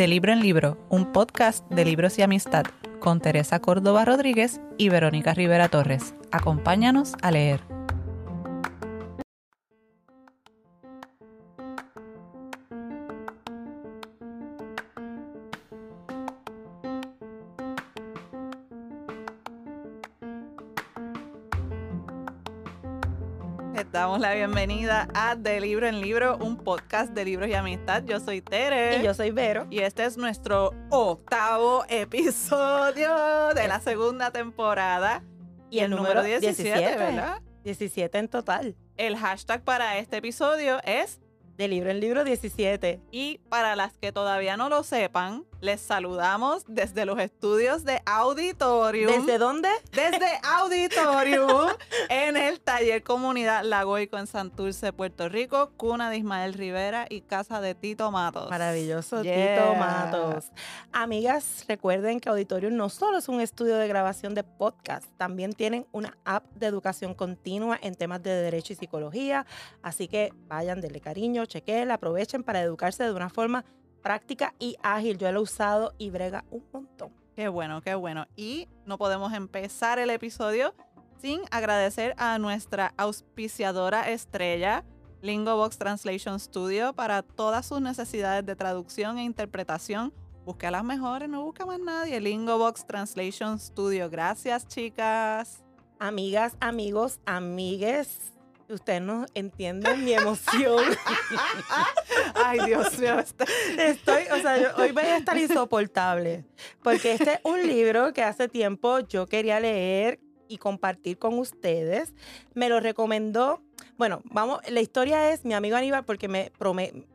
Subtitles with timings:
[0.00, 2.64] De Libro en Libro, un podcast de libros y amistad
[3.00, 6.14] con Teresa Córdoba Rodríguez y Verónica Rivera Torres.
[6.32, 7.69] Acompáñanos a leer.
[24.20, 28.04] Damos la bienvenida a De Libro en Libro, un podcast de libros y amistad.
[28.04, 28.98] Yo soy Tere.
[28.98, 29.66] Y yo soy Vero.
[29.70, 35.24] Y este es nuestro octavo episodio de la segunda temporada.
[35.70, 37.40] Y, el, número 17, ¿verdad?
[37.64, 38.76] 17 en total.
[38.98, 41.18] El hashtag para este episodio es
[41.56, 43.00] De Libro en Libro 17.
[43.10, 49.12] Y para las que todavía no lo sepan, les saludamos desde los estudios de Auditorium.
[49.12, 49.68] ¿Desde dónde?
[49.92, 51.68] Desde Auditorium,
[52.08, 57.60] en el taller Comunidad Lagoico en Santurce, Puerto Rico, cuna de Ismael Rivera y casa
[57.60, 58.50] de Tito Matos.
[58.50, 60.50] Maravilloso, Tito Matos.
[60.92, 65.86] Amigas, recuerden que Auditorium no solo es un estudio de grabación de podcast, también tienen
[65.92, 69.46] una app de educación continua en temas de derecho y psicología.
[69.82, 73.64] Así que vayan, denle cariño, chequenla, aprovechen para educarse de una forma
[74.02, 75.18] práctica y ágil.
[75.18, 77.12] Yo lo he usado y brega un montón.
[77.36, 78.26] Qué bueno, qué bueno.
[78.36, 80.74] Y no podemos empezar el episodio
[81.20, 84.84] sin agradecer a nuestra auspiciadora estrella,
[85.22, 90.12] Lingobox Translation Studio, para todas sus necesidades de traducción e interpretación.
[90.44, 92.20] Busque a las mejores, no busca más nadie.
[92.20, 94.08] Lingobox Translation Studio.
[94.08, 95.62] Gracias, chicas.
[95.98, 98.39] Amigas, amigos, amigues
[98.70, 100.84] Ustedes no entienden mi emoción.
[102.34, 103.18] Ay, Dios mío.
[103.18, 106.44] Estoy, o sea, hoy voy a estar insoportable.
[106.82, 112.14] Porque este es un libro que hace tiempo yo quería leer y compartir con ustedes.
[112.54, 113.62] Me lo recomendó
[114.00, 116.50] bueno, vamos, la historia es mi amigo Aníbal porque me,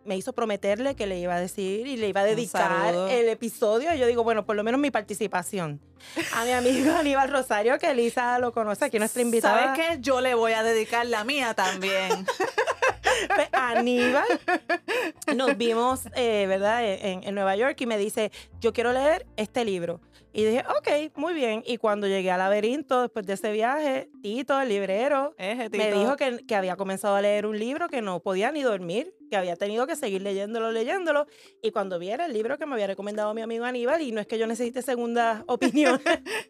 [0.05, 3.91] me hizo prometerle que le iba a decir y le iba a dedicar el episodio.
[3.91, 5.81] Y yo digo, bueno, por lo menos mi participación.
[6.35, 9.73] A mi amigo Aníbal Rosario, que Elisa lo conoce, aquí nuestra invitada.
[9.75, 9.97] ¿Sabes qué?
[9.99, 12.27] Yo le voy a dedicar la mía también.
[13.33, 14.25] Pues, Aníbal,
[15.35, 16.83] nos vimos, eh, ¿verdad?
[16.85, 20.01] En, en Nueva York y me dice, yo quiero leer este libro.
[20.35, 21.63] Y dije, ok, muy bien.
[21.65, 26.45] Y cuando llegué al laberinto, después de ese viaje, Tito, el librero, me dijo que,
[26.45, 29.87] que, había comenzado a leer un libro que no podía ni dormir que había tenido
[29.87, 31.27] que seguir leyéndolo, leyéndolo.
[31.61, 34.27] Y cuando viera el libro que me había recomendado mi amigo Aníbal, y no es
[34.27, 36.01] que yo necesite segunda opinión,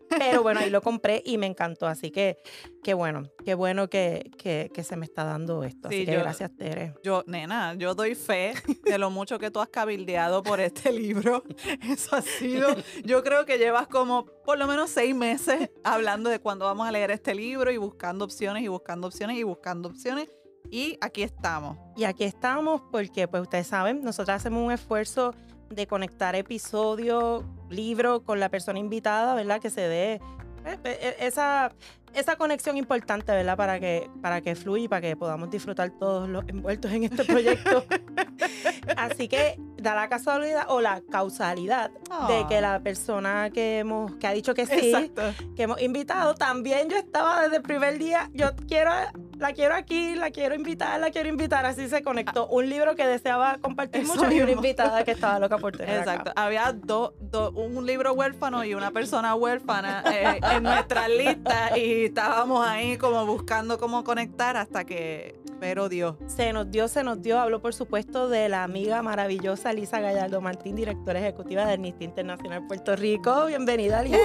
[0.09, 1.87] pero bueno, ahí lo compré y me encantó.
[1.87, 2.37] Así que
[2.83, 5.87] qué bueno, qué bueno que, que, se me está dando esto.
[5.87, 6.93] Así que gracias, Tere.
[7.03, 8.53] Yo, nena, yo doy fe
[8.83, 11.43] de lo mucho que tú has cabildeado por este libro.
[11.89, 16.39] Eso ha sido, yo creo que llevas como por lo menos seis meses hablando de
[16.39, 20.29] cuándo vamos a leer este libro y buscando opciones y buscando opciones y buscando opciones.
[20.71, 21.77] Y aquí estamos.
[21.95, 25.33] Y aquí estamos porque, pues ustedes saben, nosotros hacemos un esfuerzo
[25.69, 29.61] de conectar episodio, libro con la persona invitada, ¿verdad?
[29.61, 30.13] Que se dé
[30.65, 31.71] eh, eh, esa,
[32.15, 33.57] esa conexión importante, ¿verdad?
[33.57, 37.23] Para que, para que fluya y para que podamos disfrutar todos los envueltos en este
[37.23, 37.85] proyecto.
[38.97, 41.91] Así que da la casualidad o la causalidad
[42.27, 45.11] de que la persona que hemos que ha dicho que sí,
[45.55, 48.91] que hemos invitado, también yo estaba desde el primer día, yo quiero
[49.37, 53.05] la quiero aquí, la quiero invitar, la quiero invitar, así se conectó un libro que
[53.05, 57.13] deseaba compartir mucho y una invitada que estaba loca por tener Exacto, había dos
[57.53, 63.25] un libro huérfano y una persona huérfana eh, en nuestra lista y estábamos ahí como
[63.25, 66.15] buscando cómo conectar hasta que pero Dios.
[66.27, 67.39] Se nos dio, se nos dio.
[67.39, 72.67] Hablo, por supuesto, de la amiga maravillosa Lisa Gallardo Martín, directora ejecutiva de Amnistía Internacional
[72.67, 73.45] Puerto Rico.
[73.45, 74.17] Bienvenida, Lisa.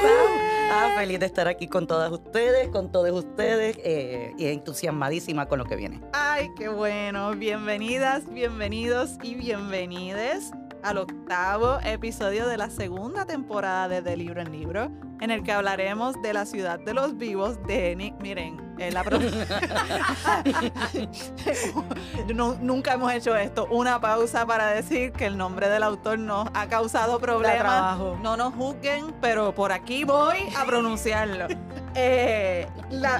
[0.73, 5.59] Ah, feliz de estar aquí con todas ustedes, con todos ustedes eh, y entusiasmadísima con
[5.59, 6.01] lo que viene.
[6.13, 7.35] Ay, qué bueno.
[7.35, 10.53] Bienvenidas, bienvenidos y bienvenides
[10.83, 14.91] al octavo episodio de la segunda temporada de De Libro en Libro,
[15.21, 18.15] en el que hablaremos de la ciudad de los vivos de Nick.
[18.21, 19.03] Miren, eh, la
[22.61, 23.67] nunca hemos hecho esto.
[23.71, 27.99] Una pausa para decir que el nombre del autor nos ha causado problemas.
[28.23, 31.49] No nos juzguen, pero por aquí voy a pronunciarlo.
[31.95, 32.67] Eh,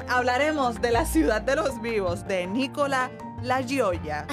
[0.09, 3.11] hablaremos de la ciudad de los vivos de Nicola
[3.43, 4.27] la Gioia.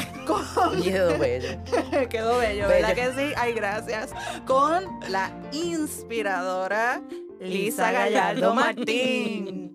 [0.83, 1.57] Quedó bello.
[2.09, 3.33] Quedó bello, ¿verdad que sí?
[3.37, 4.11] Ay, gracias.
[4.45, 7.01] Con la inspiradora
[7.39, 9.73] Lisa Gallardo Martín.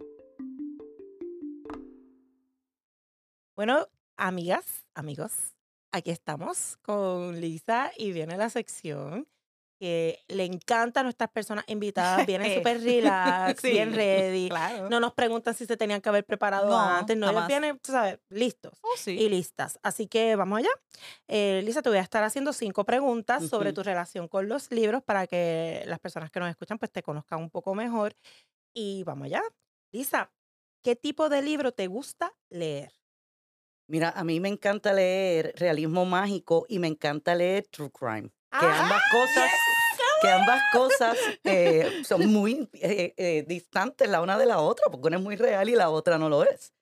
[3.54, 3.86] Bueno,
[4.16, 5.54] amigas, amigos,
[5.92, 9.28] aquí estamos con Lisa y viene la sección
[9.82, 14.48] que le encanta a nuestras personas invitadas, vienen súper relax, bien ready.
[14.48, 14.88] Claro.
[14.88, 17.90] No nos preguntan si se tenían que haber preparado No, antes, no, ellos vienen, tú
[17.90, 19.18] sabes, listos Oh, sí.
[19.18, 19.80] y listas.
[19.82, 20.70] Así que vamos allá.
[21.26, 25.02] Eh, Lisa, te voy a estar haciendo cinco preguntas sobre tu relación con los libros
[25.02, 28.14] para que las personas que nos escuchan pues te conozcan un poco mejor.
[28.72, 29.42] Y vamos allá.
[29.92, 30.30] Lisa,
[30.84, 32.92] ¿qué tipo de libro te gusta leer?
[33.88, 38.30] Mira, a mí me encanta leer realismo mágico y me encanta leer true crime.
[38.60, 38.82] Que ¡Ah!
[38.82, 39.50] ambas cosas,
[40.20, 45.08] que ambas cosas eh, son muy eh, eh, distantes la una de la otra, porque
[45.08, 46.74] una es muy real y la otra no lo es.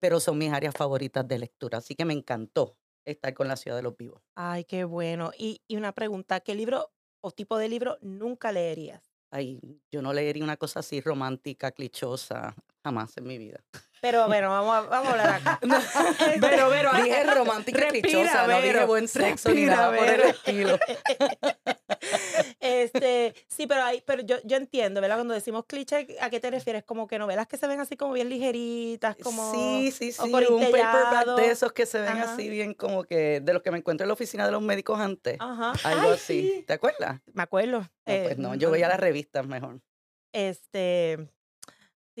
[0.00, 3.76] Pero son mis áreas favoritas de lectura, así que me encantó estar con la ciudad
[3.76, 4.22] de los vivos.
[4.34, 5.32] Ay, qué bueno.
[5.36, 9.10] Y, y una pregunta, ¿qué libro o tipo de libro nunca leerías?
[9.30, 9.60] Ay,
[9.90, 13.60] yo no leería una cosa así romántica, clichosa, jamás en mi vida.
[14.00, 15.60] Pero bueno, vamos a, vamos a hablar acá.
[16.10, 20.20] Este, Pero, pero, Dije romántica, respira, clichosa, no dije buen sexo ni nada por el
[20.20, 20.78] estilo.
[22.60, 25.16] Este, sí, pero hay, pero yo, yo entiendo, ¿verdad?
[25.16, 26.82] Cuando decimos cliché, ¿a qué te refieres?
[26.84, 30.60] Como que novelas que se ven así como bien ligeritas, como Sí, sí, sí, un
[30.60, 32.34] paperback de esos que se ven Ajá.
[32.34, 34.98] así bien como que de los que me encuentro en la oficina de los médicos
[34.98, 35.36] antes.
[35.40, 35.72] Ajá.
[35.84, 36.52] Algo Ay, así.
[36.56, 36.64] sí.
[36.66, 37.20] ¿Te acuerdas?
[37.32, 37.80] Me acuerdo.
[37.80, 39.80] No, eh, pues no, yo veía las revistas mejor.
[40.32, 41.28] Este,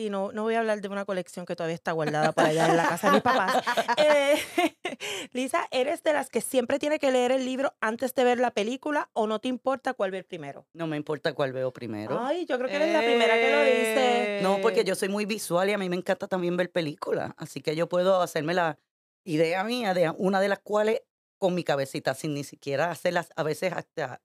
[0.00, 2.68] sí, no, no voy a hablar de una colección que todavía está guardada por allá
[2.68, 3.62] en la casa de mis papás.
[3.98, 4.38] Eh,
[5.32, 8.50] Lisa, ¿eres de las que siempre tiene que leer el libro antes de ver la
[8.50, 10.66] película o no te importa cuál ver primero?
[10.72, 12.18] No me importa cuál veo primero.
[12.18, 14.40] Ay, yo creo que eres la primera que lo dice.
[14.42, 17.32] No, porque Eh, yo soy muy visual y a mí me encanta también ver películas.
[17.36, 18.78] Así que yo puedo hacerme la
[19.24, 21.02] idea mía de una de las cuales
[21.38, 24.22] con mi cabecita, sin ni siquiera hacerlas a veces hasta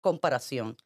[0.00, 0.76] comparación.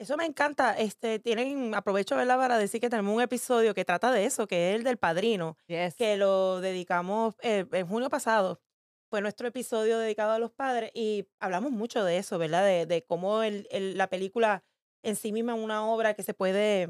[0.00, 0.78] Eso me encanta.
[0.78, 2.38] Este, tienen, aprovecho ¿verdad?
[2.38, 5.58] para decir que tenemos un episodio que trata de eso, que es el del padrino,
[5.66, 5.94] Yes.
[5.94, 8.62] que lo dedicamos eh, en junio pasado.
[9.10, 12.64] Fue nuestro episodio dedicado a los padres y hablamos mucho de eso, ¿verdad?
[12.64, 14.64] De, de cómo el, el- la película
[15.02, 16.88] en sí misma es una obra que se puede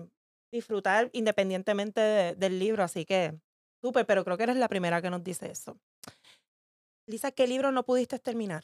[0.52, 2.84] disfrutar independientemente de- del libro.
[2.84, 3.40] Así que,
[3.82, 5.80] súper, pero creo que eres la primera que nos dice eso.
[7.08, 8.62] Lisa, ¿qué libro no pudiste terminar?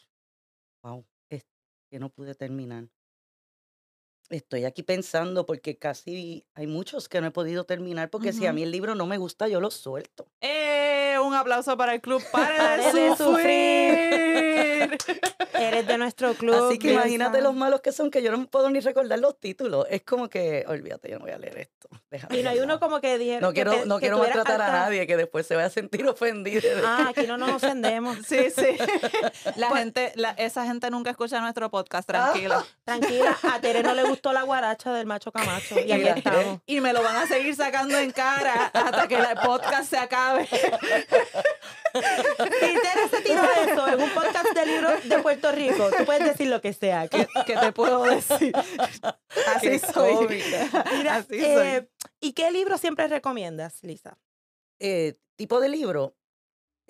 [0.85, 1.45] Wow, es
[1.91, 2.85] que no pude terminar.
[4.31, 8.53] Estoy aquí pensando porque casi hay muchos que no he podido terminar porque si a
[8.53, 10.27] mí el libro no me gusta, yo lo suelto.
[10.41, 12.23] Eh, un aplauso para el club.
[12.33, 12.59] ¡Pare
[12.93, 14.97] de de sufrir!
[15.55, 16.69] Eres de nuestro club.
[16.69, 19.87] Así que imagínate los malos que son que yo no puedo ni recordar los títulos.
[19.91, 21.89] Es como que, olvídate, yo no voy a leer esto.
[22.11, 23.41] déjame Y no hay uno como que dijeron.
[23.43, 25.71] No que quiero, te- no que quiero maltratar a nadie que después se vaya a
[25.71, 26.63] sentir ofendido.
[26.85, 28.19] Ah, aquí no nos ofendemos.
[28.27, 28.77] Sí, sí.
[29.57, 32.63] La Pues- gente, la- esa gente nunca escucha nuestro podcast, tranquilo.
[32.85, 35.77] Tranquila, a Tere no le gustó la guaracha del macho Camacho.
[35.81, 36.61] Y aquí estamos.
[36.67, 40.47] Y me lo van a seguir sacando en cara hasta que el podcast se acabe.
[41.09, 46.25] Si Tere se tiró eso en un podcast de libros de Puerto Rico, tú puedes
[46.25, 47.09] decir lo que sea.
[47.09, 48.53] que- ¿Qué, qué te puedo decir?
[49.55, 50.27] Así Qué soy.
[50.99, 51.41] Mira, Así soy.
[51.67, 51.89] eh,
[52.21, 54.19] ¿Y qué libro siempre recomiendas, Lisa?
[54.79, 56.15] Eh, tipo de libro.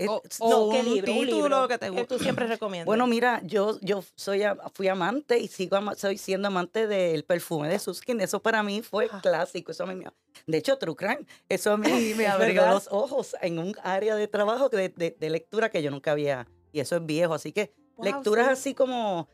[0.08, 1.12] O- o no, ¿qué un libro?
[1.12, 2.18] Un título libro que te tú guste.
[2.18, 2.86] siempre recomiendas.
[2.86, 4.42] Bueno, mira, yo, yo soy,
[4.74, 8.20] fui amante y sigo ama- soy siendo amante del perfume de Suskin.
[8.20, 9.20] Eso para mí fue Ah.
[9.22, 9.72] clásico.
[9.72, 10.10] Eso a mí me-
[10.46, 11.84] de hecho, True Crime, eso a mí
[12.16, 15.90] me abrió los ojos en un área de trabajo de, de- de lectura que yo
[15.90, 16.46] nunca había.
[16.72, 17.32] Y eso es viejo.
[17.34, 18.52] Así que Wow, lecturas sí.
[18.52, 19.28] así como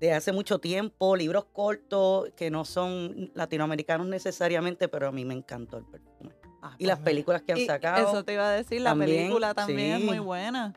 [0.00, 5.34] de hace mucho tiempo, libros cortos que no son latinoamericanos necesariamente, pero a mí me
[5.34, 6.34] encantó el perfume.
[6.62, 8.08] Ah, Y las pues mira, películas que han Y sacado.
[8.08, 10.20] Eso te iba a decir, la también, película también es muy sí.
[10.20, 10.74] buena.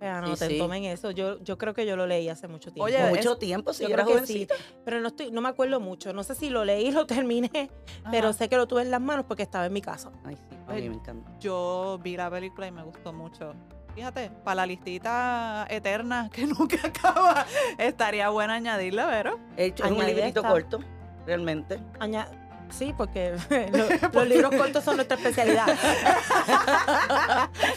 [0.00, 0.58] vea, no Sí, te sí.
[0.58, 1.10] tomen eso.
[1.10, 2.84] Yo, yo creo que yo lo leí hace mucho tiempo.
[2.84, 4.46] Oye, mucho es- tiempo, si yo yo era creo que sí.
[4.84, 6.12] Pero no estoy, no me acuerdo mucho.
[6.12, 7.70] No sé si lo leí y lo terminé,
[8.10, 10.10] pero sé que lo tuve en las manos porque estaba en mi casa.
[10.24, 11.30] Ay, sí, a Ay, mí me encanta.
[11.40, 13.54] Yo vi la película y me gustó mucho.
[13.94, 17.44] Fíjate, para la listita eterna que nunca acaba,
[17.76, 19.34] estaría buena añadirla, ¿verdad?
[19.56, 20.78] He hecho es un librito corto,
[21.26, 21.80] realmente.
[21.98, 22.28] Aña-
[22.70, 23.34] sí, porque
[23.72, 25.66] lo- los libros cortos son nuestra especialidad.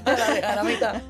[0.03, 1.01] Para dejar a mitad.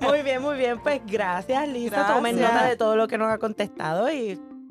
[0.00, 0.78] muy bien, muy bien.
[0.80, 2.06] Pues gracias, Lisa.
[2.06, 2.54] Tomen Gracias.
[2.54, 4.30] nota de todo lo que nos ha contestado y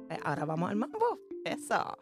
[0.10, 1.20] eh, ahora vamos al mambo.
[1.44, 1.98] Eso.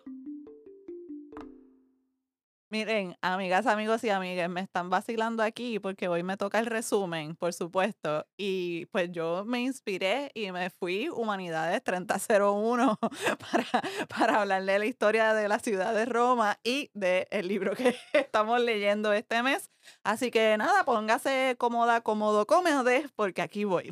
[2.73, 7.35] Miren, amigas, amigos y amigas, me están vacilando aquí porque hoy me toca el resumen,
[7.35, 8.25] por supuesto.
[8.35, 12.99] Y pues yo me inspiré y me fui Humanidades 3001
[13.51, 13.67] para,
[14.07, 18.59] para hablar de la historia de la ciudad de Roma y del libro que estamos
[18.59, 19.69] leyendo este mes.
[20.03, 23.91] Así que nada, póngase cómoda, cómodo, cómodes, porque aquí voy.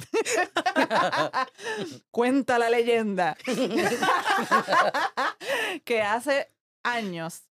[2.10, 3.38] Cuenta la leyenda
[5.84, 7.51] que hace años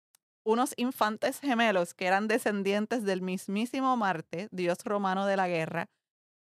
[0.44, 5.88] unos infantes gemelos que eran descendientes del mismísimo Marte, dios romano de la guerra,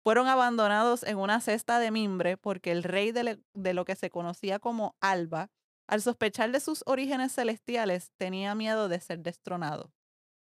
[0.04, 4.10] fueron abandonados en una cesta de mimbre porque el rey de, de lo que se
[4.10, 5.50] conocía como Alba
[5.88, 9.92] Al sospechar de sus orígenes celestiales, tenía miedo de ser destronado.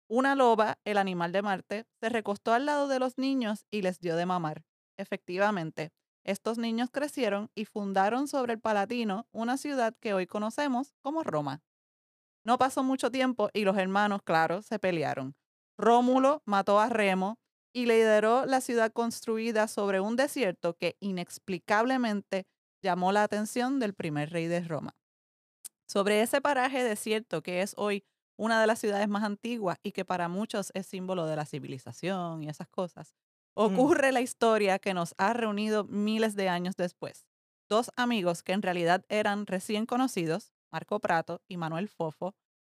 [0.09, 4.01] Una loba, el animal de Marte, se recostó al lado de los niños y les
[4.01, 4.65] dio de mamar.
[4.99, 5.93] Efectivamente,
[6.25, 11.63] estos niños crecieron y fundaron sobre el Palatino una ciudad que hoy conocemos como Roma.
[12.45, 15.35] No pasó mucho tiempo y los hermanos, claro, se pelearon.
[15.79, 17.39] Rómulo mató a Remo
[17.73, 22.47] y lideró la ciudad construida sobre un desierto que inexplicablemente
[22.83, 24.97] llamó la atención del primer rey de Roma.
[25.89, 28.05] Sobre ese paraje desierto que es hoy
[28.39, 32.43] una de las ciudades más antiguas y que para muchos es símbolo de la civilización
[32.43, 33.15] y esas cosas,
[33.65, 33.91] Mm.
[33.91, 37.27] ocurre la historia que nos ha reunido miles de años después.
[37.69, 42.35] Dos amigos que en realidad eran recién conocidos, Marco Prato y Manuel Fofo,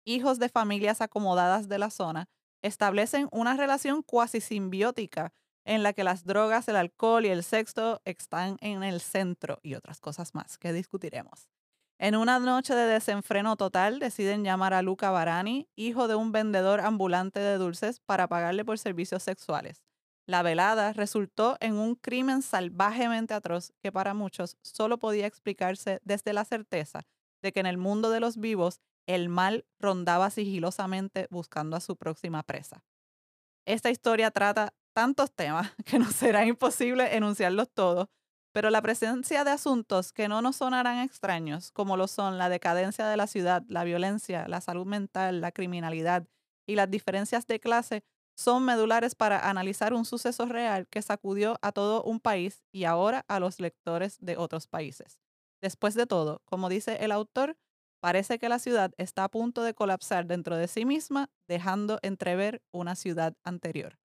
[0.06, 2.30] hijos de familias acomodadas de la zona,
[2.62, 5.34] establecen una relación cuasi simbiótica
[5.66, 9.76] en la que las drogas, el alcohol y el sexo están en el centro y
[9.76, 11.48] otras cosas más que discutiremos.
[12.00, 16.82] En una noche de desenfreno total, deciden llamar a Luca Barani, hijo de un vendedor
[16.82, 19.84] ambulante de dulces, para pagarle por servicios sexuales.
[20.26, 26.34] La velada resultó en un crimen salvajemente atroz que para muchos solo podía explicarse desde
[26.34, 27.02] la certeza
[27.42, 31.96] de que en el mundo de los vivos el mal rondaba sigilosamente buscando a su
[31.96, 32.84] próxima presa.
[33.66, 38.08] Esta historia trata tantos temas que nos será imposible enunciarlos todos,
[38.54, 43.08] pero la presencia de asuntos que no nos sonarán extraños, como lo son la decadencia
[43.08, 46.28] de la ciudad, la violencia, la salud mental, la criminalidad
[46.68, 48.04] y las diferencias de clase,
[48.36, 53.24] son medulares para analizar un suceso real que sacudió a todo un país y ahora
[53.28, 55.20] a los lectores de otros países.
[55.62, 57.58] Después de todo, como dice el autor,
[58.02, 62.62] parece que la ciudad está a punto de colapsar dentro de sí misma, dejando entrever
[62.74, 64.00] una ciudad anterior.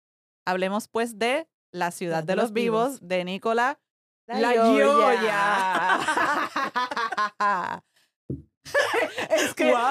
[0.46, 3.80] Hablemos pues de La ciudad de, los vivos, de Nicola
[4.26, 6.00] La, Gioia.
[9.30, 9.74] es que.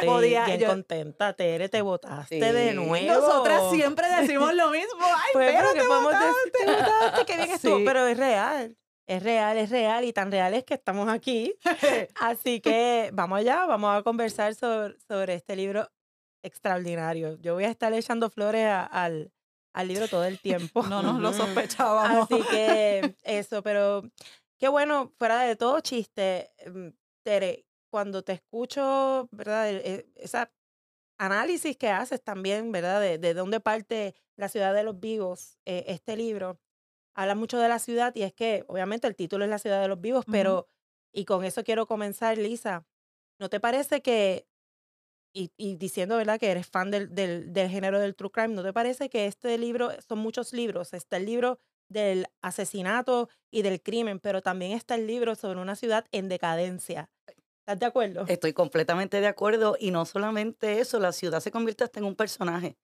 [0.00, 2.40] Sí, podía bien yo- contenta, Tere, te votaste Sí.
[2.40, 3.06] de nuevo.
[3.06, 5.00] nosotras siempre decimos lo mismo.
[5.04, 6.26] Ay, Pues, pero pero te votaste.
[6.26, 7.78] decir, te votaste, qué bien estuvo.
[7.78, 7.84] Sí.
[7.86, 11.54] Pero es real, es real, es real y tan real es que estamos aquí.
[12.20, 15.90] Así que vamos allá, vamos a conversar sobre, sobre este libro
[16.42, 17.36] extraordinario.
[17.40, 19.32] Yo voy a estar echando flores a- al,
[19.74, 20.82] al libro todo el tiempo.
[20.84, 22.30] No nos lo sospechábamos.
[22.30, 24.02] Así que eso, pero
[24.58, 26.88] qué bueno, fuera de todo chiste, mm,
[27.24, 29.70] Tere, cuando te escucho, ¿verdad?
[29.70, 30.52] E- Esa
[31.18, 33.00] análisis que haces también, ¿verdad?
[33.00, 36.58] De, de dónde parte la ciudad de los vivos, eh, este libro,
[37.14, 39.88] habla mucho de la ciudad y es que, obviamente, el título es La ciudad de
[39.88, 40.68] los vivos, pero,
[41.12, 42.86] y con eso quiero comenzar, Lisa,
[43.40, 44.46] ¿no te parece que,
[45.34, 46.38] y, y diciendo, ¿verdad?
[46.38, 49.58] Que eres fan del, del, del género del true crime, ¿no te parece que este
[49.58, 50.92] libro, son muchos libros?
[50.94, 51.58] Está el libro
[51.90, 57.10] del asesinato y del crimen, pero también está el libro sobre una ciudad en decadencia.
[57.60, 58.24] ¿Estás de acuerdo?
[58.28, 62.14] Estoy completamente de acuerdo y no solamente eso, la ciudad se convierte hasta en un
[62.14, 62.76] personaje.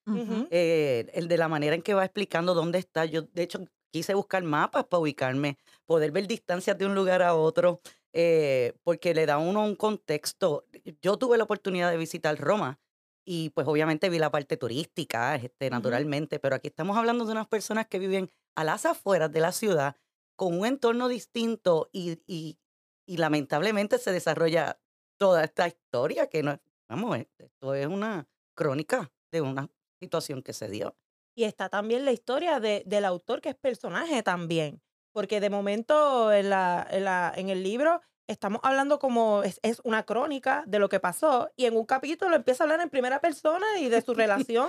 [0.50, 3.04] Eh, el de la manera en que va explicando dónde está.
[3.04, 7.34] Yo, de hecho, quise buscar mapas para ubicarme, poder ver distancias de un lugar a
[7.34, 7.80] otro,
[8.12, 10.66] eh, porque le da a uno un contexto.
[11.02, 12.80] Yo tuve la oportunidad de visitar Roma
[13.24, 15.70] y pues obviamente vi la parte turística, este, Ujú.
[15.70, 19.52] naturalmente, pero aquí estamos hablando de unas personas que viven a las afueras de la
[19.52, 19.96] ciudad
[20.36, 22.58] con un entorno distinto y, y,
[23.06, 24.80] y lamentablemente se desarrolla
[25.18, 29.70] toda esta historia que no vamos, esto es una crónica de una
[30.00, 30.96] situación que se dio.
[31.40, 34.82] Y está también la historia de, del autor, que es personaje también.
[35.10, 39.80] Porque de momento en, la, en, la- en el libro estamos hablando como es, es
[39.84, 41.50] una crónica de lo que pasó.
[41.56, 44.68] Y en un capítulo empieza a hablar en primera persona y de su relación,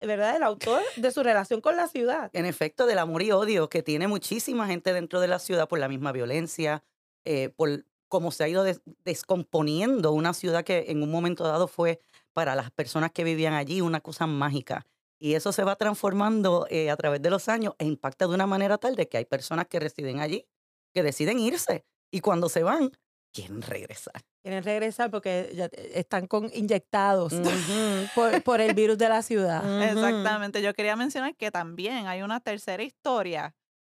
[0.00, 0.36] ¿verdad?
[0.36, 2.30] El autor, de su relación con la ciudad.
[2.34, 5.80] En efecto, del amor y odio que tiene muchísima gente dentro de la ciudad por
[5.80, 6.84] la misma violencia,
[7.24, 11.66] eh, por cómo se ha ido des- descomponiendo una ciudad que en un momento dado
[11.66, 12.00] fue
[12.32, 14.86] para las personas que vivían allí una cosa mágica.
[15.18, 18.46] Y eso se va transformando eh, a través de los años e impacta de una
[18.46, 20.46] manera tal de que hay personas que residen allí,
[20.94, 22.90] que deciden irse y cuando se van,
[23.32, 24.22] quieren regresar.
[24.42, 27.34] Quieren regresar porque ya están con, inyectados
[28.14, 29.82] por, por el virus de la ciudad.
[29.82, 30.62] Exactamente.
[30.62, 33.54] Yo quería mencionar que también hay una tercera historia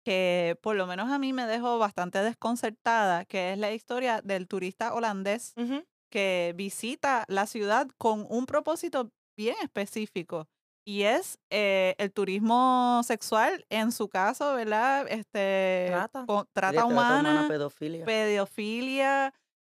[0.08, 4.48] que por lo menos a mí me dejó bastante desconcertada, que es la historia del
[4.48, 5.84] turista holandés Ujú.
[6.10, 10.48] que visita la ciudad con un propósito bien específico.
[10.88, 15.06] Y es eh, el turismo sexual, en su caso, ¿verdad?
[15.10, 16.26] Este, Trata.
[16.26, 18.06] con- trata humana, pedofilia.
[18.06, 19.34] pedofilia.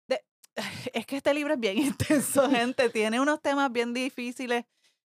[0.08, 0.24] de-
[0.94, 2.90] es que este libro es bien intenso, gente.
[2.92, 4.66] Tiene unos temas bien difíciles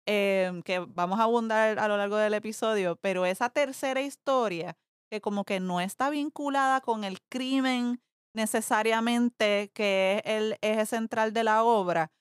[0.08, 4.78] em, que vamos a abundar a lo largo del episodio, pero esa tercera historia,
[5.12, 8.02] que como que no está vinculada con el crimen
[8.34, 12.12] necesariamente que es el eje central de la obra,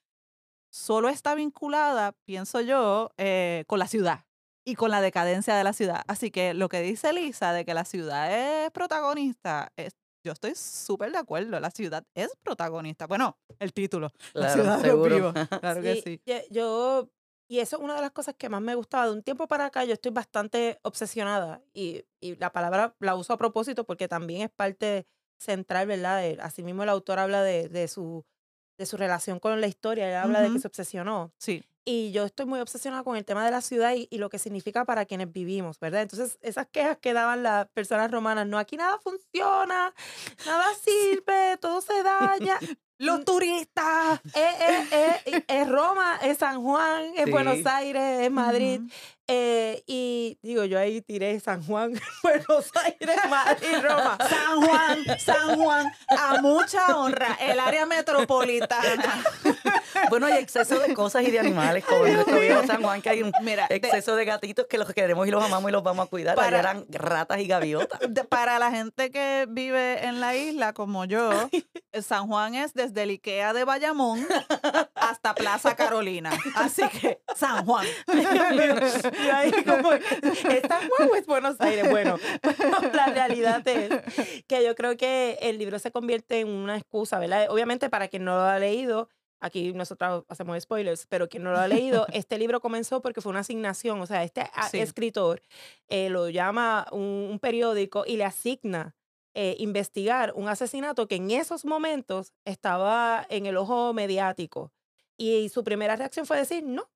[0.71, 4.25] solo está vinculada, pienso yo, eh, con la ciudad
[4.65, 6.01] y con la decadencia de la ciudad.
[6.07, 8.31] Así que lo que dice Lisa de que la ciudad
[8.65, 11.59] es protagonista, es, yo estoy súper de acuerdo.
[11.59, 13.07] La ciudad es protagonista.
[13.07, 14.11] Bueno, el título.
[14.33, 15.09] la ciudad de seguro.
[15.09, 15.47] los vivos.
[15.61, 16.21] Claro que sí.
[16.51, 17.09] Yo,
[17.49, 19.07] y eso es una de las cosas que más me gustaba.
[19.07, 23.33] De un tiempo para acá yo estoy bastante obsesionada y, y la palabra la uso
[23.33, 25.07] a propósito porque también es parte
[25.39, 26.21] central, ¿verdad?
[26.21, 28.23] De- asimismo el autor habla de, de su,
[28.77, 31.31] de su relación con la historia, él habla de que se obsesionó.
[31.37, 31.63] Sí.
[31.83, 34.37] Y yo estoy muy obsesionada con el tema de la ciudad y, y lo que
[34.37, 36.03] significa para quienes vivimos, ¿verdad?
[36.03, 39.93] Entonces, esas quejas que daban las personas romanas, no, aquí nada funciona,
[40.45, 42.59] nada sirve, todo se daña.
[43.01, 44.19] Los turistas.
[44.33, 47.31] Es, es- es- es Roma, es San Juan, es Sí.
[47.31, 48.81] Buenos Aires, es Madrid.
[49.27, 51.93] Eh, y digo, yo ahí tiré San Juan,
[52.23, 54.17] Buenos Aires, Madrid, Roma.
[54.29, 59.23] San Juan, San Juan, a mucha honra, el área metropolitana.
[60.09, 63.09] Bueno, hay exceso de cosas y de animales, como en nuestro viejo San Juan, que
[63.09, 66.07] hay un Mira, exceso de gatitos que los queremos y los amamos y los vamos
[66.07, 66.33] a cuidar.
[66.37, 67.99] Allá Para- eran ratas y gaviotas.
[68.09, 71.29] de- para la gente que vive en la isla como yo,
[72.01, 74.25] San Juan es desde el Ikea de Bayamón
[74.95, 76.31] hasta Plaza Carolina.
[76.55, 77.85] Así que, San Juan.
[78.11, 80.05] Y ahí como, ¿es
[80.67, 81.89] San Juan o es Buenos Aires?
[81.89, 82.17] Bueno,
[82.93, 83.89] la realidad es
[84.47, 87.47] que yo creo que el libro se convierte en una excusa, ¿verdad?
[87.49, 91.59] Obviamente para quien no lo ha leído, aquí nosotros hacemos spoilers, pero quien no lo
[91.59, 94.79] ha leído, este libro comenzó porque fue una asignación, o sea, este a- Sí.
[94.79, 95.41] escritor
[95.89, 98.95] eh, lo llama un, un periódico y le asigna
[99.33, 104.71] eh, investigar un asesinato que en esos momentos estaba en el ojo mediático.
[105.17, 106.89] Y su primera reacción fue decir no,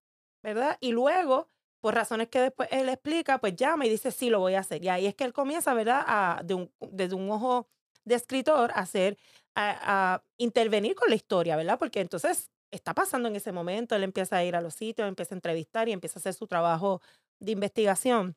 [0.44, 0.78] ¿verdad?
[0.82, 1.50] Y luego,
[1.82, 4.84] por razones que después él explica, pues llama y dice, sí, lo voy a hacer.
[4.84, 6.04] Y ahí es que él comienza, ¿verdad?
[6.08, 7.68] A, de un, desde un ojo
[8.04, 9.18] de escritor a hacer,
[9.56, 11.80] a, a intervenir con la historia, ¿verdad?
[11.80, 15.34] Porque entonces está pasando en ese momento, él empieza a ir a los sitios, empieza
[15.36, 17.02] a entrevistar y empieza a hacer su trabajo
[17.40, 18.36] de investigación.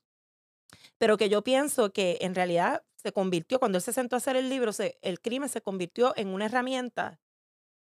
[0.99, 4.37] Pero que yo pienso que en realidad se convirtió, cuando él se sentó a hacer
[4.37, 7.21] el libro, se- el crimen se convirtió en una herramienta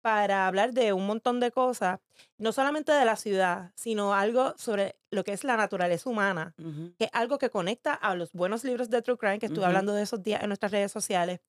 [0.02, 2.00] para hablar de un montón de cosas,
[2.38, 6.54] no solamente de la ciudad, sino algo sobre lo que es la naturaleza humana,
[6.98, 9.94] que es algo que conecta a los buenos libros de True Crime, que estuve hablando
[9.94, 11.40] de esos días en nuestras redes sociales,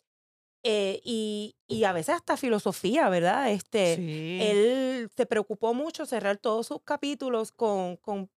[0.64, 3.52] eh, y, y a veces hasta filosofía, ¿verdad?
[3.52, 4.38] Este, Sí.
[4.38, 8.30] él se preocupó mucho cerrar todos sus capítulos con, con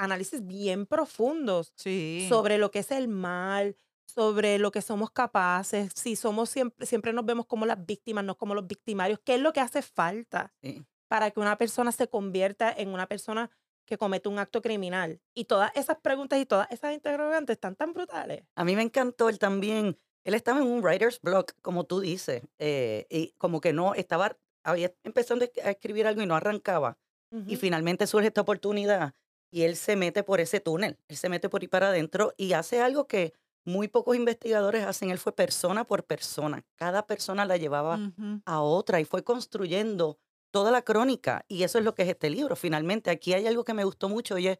[0.00, 2.26] análisis bien profundos sí.
[2.28, 7.12] sobre lo que es el mal, sobre lo que somos capaces, si somos siempre, siempre
[7.12, 10.52] nos vemos como las víctimas, no como los victimarios, qué es lo que hace falta
[10.62, 10.84] Sí.
[11.08, 13.50] para que una persona se convierta en una persona
[13.86, 15.20] que comete un acto criminal.
[15.34, 18.44] Y todas esas preguntas y todas esas interrogantes están tan brutales.
[18.54, 19.98] A mí me encantó él también.
[20.24, 24.38] Él estaba en un writer's block, como tú dices, eh, y como que no estaba,
[24.62, 26.98] había empezando a escribir algo y no arrancaba.
[27.46, 27.56] Y Ujú.
[27.56, 29.14] finalmente surge esta oportunidad
[29.50, 32.52] y él se mete por ese túnel, él se mete por ahí para adentro y
[32.52, 33.32] hace algo que
[33.64, 35.10] muy pocos investigadores hacen.
[35.10, 37.98] Él fue persona por persona, cada persona la llevaba
[38.46, 40.18] a otra y fue construyendo
[40.50, 41.44] toda la crónica.
[41.48, 42.56] Y eso es lo que es este libro.
[42.56, 44.58] Finalmente, aquí hay algo que me gustó mucho y es,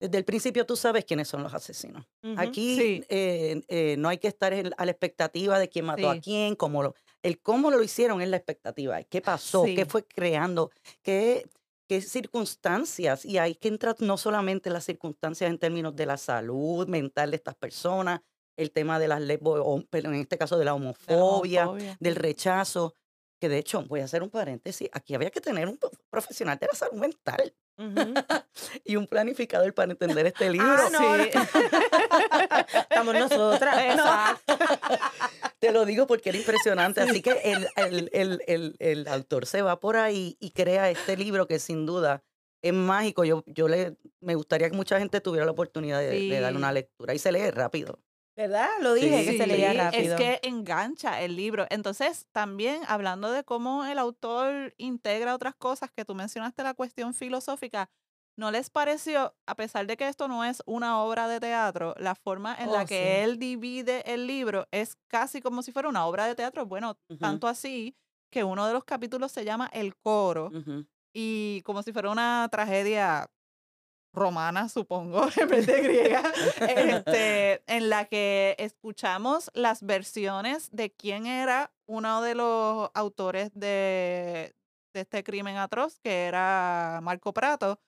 [0.00, 2.06] desde el principio tú sabes quiénes son los asesinos.
[2.36, 3.04] Aquí Sí.
[3.08, 6.18] eh, eh, no hay que estar en- a la expectativa de quién mató Sí.
[6.18, 9.02] a quién, cómo lo, el cómo lo hicieron es la expectativa.
[9.04, 9.64] ¿Qué pasó?
[9.64, 9.84] ¿Qué Sí.
[9.88, 10.70] fue creando?
[11.02, 11.46] ¿Qué,
[11.88, 13.24] qué circunstancias?
[13.24, 17.36] Y hay que entrar no solamente las circunstancias en términos de la salud mental de
[17.36, 18.20] estas personas,
[18.56, 21.66] el tema de las o- pero en este caso de la homofobia.
[22.00, 22.94] del rechazo,
[23.40, 26.58] que de hecho, voy a hacer un paréntesis, aquí había que tener un pro- profesional
[26.58, 27.54] de la salud mental
[28.84, 30.66] y un planificador para entender este libro.
[30.68, 31.24] Ah, no, no.
[31.24, 31.30] Sí.
[32.90, 33.76] Estamos nosotras.
[33.78, 34.58] Exacto.
[35.58, 37.00] Te lo digo porque era impresionante.
[37.00, 41.16] Así que el, el, el, el, el autor se va por ahí y crea este
[41.16, 42.22] libro que sin duda
[42.62, 43.24] es mágico.
[43.24, 46.68] Yo, yo le, me gustaría que mucha gente tuviera la oportunidad de, de darle una
[46.70, 46.74] Sí.
[46.74, 48.00] lectura y se lee rápido.
[48.38, 48.68] ¿Verdad?
[48.80, 50.14] Lo dije que se leía rápido.
[50.14, 51.66] Es que engancha el libro.
[51.70, 57.14] Entonces, también hablando de cómo el autor integra otras cosas que tú mencionaste, la cuestión
[57.14, 57.90] filosófica,
[58.36, 62.14] ¿no les pareció, a pesar de que esto no es una obra de teatro, la
[62.14, 63.24] forma en la Oh, que sí.
[63.24, 66.64] él divide el libro es casi como si fuera una obra de teatro?
[66.64, 67.96] Bueno, tanto así
[68.30, 70.52] que uno de los capítulos se llama El coro
[71.12, 73.26] y como si fuera una tragedia
[74.12, 76.22] romana, supongo, en vez de griega,
[76.60, 84.54] este, en la que escuchamos las versiones de quién era uno de los autores de,
[84.92, 87.80] de este crimen atroz, que era Marco Prato,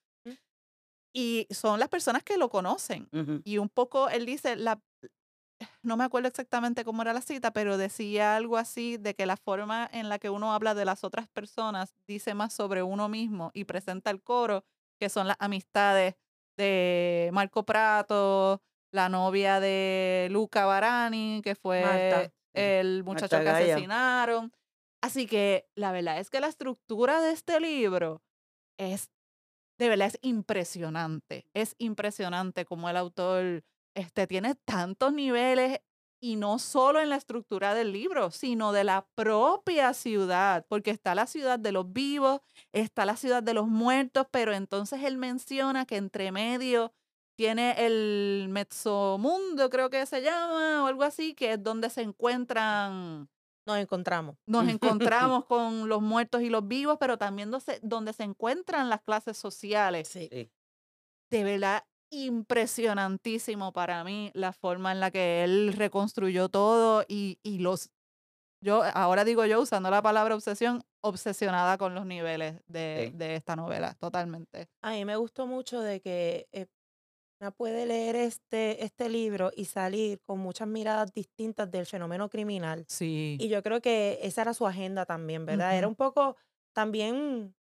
[1.12, 3.08] y son las personas que lo conocen.
[3.44, 4.80] Y un poco, él dice, la,
[5.82, 9.36] no me acuerdo exactamente cómo era la cita, pero decía algo así de que la
[9.36, 13.50] forma en la que uno habla de las otras personas dice más sobre uno mismo
[13.54, 14.64] y presenta el coro,
[15.00, 16.14] que son las amistades
[16.56, 22.32] de Marco Prato, la novia de Luca Barani, que fue Marta.
[22.54, 23.74] el muchacho Marta que Gaya.
[23.74, 24.52] asesinaron.
[25.02, 28.22] Así que la verdad es que la estructura de este libro
[28.78, 29.10] es,
[29.78, 31.46] de verdad, es impresionante.
[31.54, 33.64] Es impresionante como el autor
[33.96, 35.80] este, tiene tantos niveles
[36.20, 41.14] y no solo en la estructura del libro, sino de la propia ciudad, porque está
[41.14, 42.40] la ciudad de los vivos,
[42.72, 46.92] está la ciudad de los muertos, pero entonces él menciona que entre medio
[47.36, 53.30] tiene el mezzomundo, creo que se llama, o algo así, que es donde se encuentran
[53.66, 54.36] Nos encontramos.
[54.46, 58.90] nos encontramos con los muertos y los vivos, pero también donde se, donde se encuentran
[58.90, 60.08] las clases sociales.
[60.08, 60.28] Sí.
[60.30, 60.50] Sí.
[61.30, 67.58] De verdad, impresionantísimo para mí la forma en la que él reconstruyó todo y, y
[67.58, 67.90] los...
[68.62, 73.16] Yo, ahora digo yo, usando la palabra obsesión, obsesionada con los niveles de, Sí.
[73.16, 74.68] de esta novela, totalmente.
[74.82, 76.66] A mí me gustó mucho de que eh,
[77.40, 82.84] una puede leer este, este libro y salir con muchas miradas distintas del fenómeno criminal.
[82.86, 83.38] Sí.
[83.40, 85.78] Y yo creo que esa era su agenda también, ¿verdad?
[85.78, 86.36] Era un poco
[86.74, 87.54] también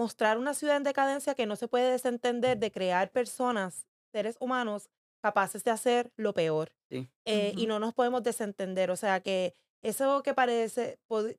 [0.00, 4.88] mostrar una ciudad en decadencia que no se puede desentender de crear personas, seres humanos,
[5.22, 6.72] capaces de hacer lo peor.
[6.90, 7.06] Sí.
[7.26, 7.68] Eh, Y Ujú.
[7.68, 8.90] no nos podemos desentender.
[8.90, 11.36] O sea que eso que parece, pod-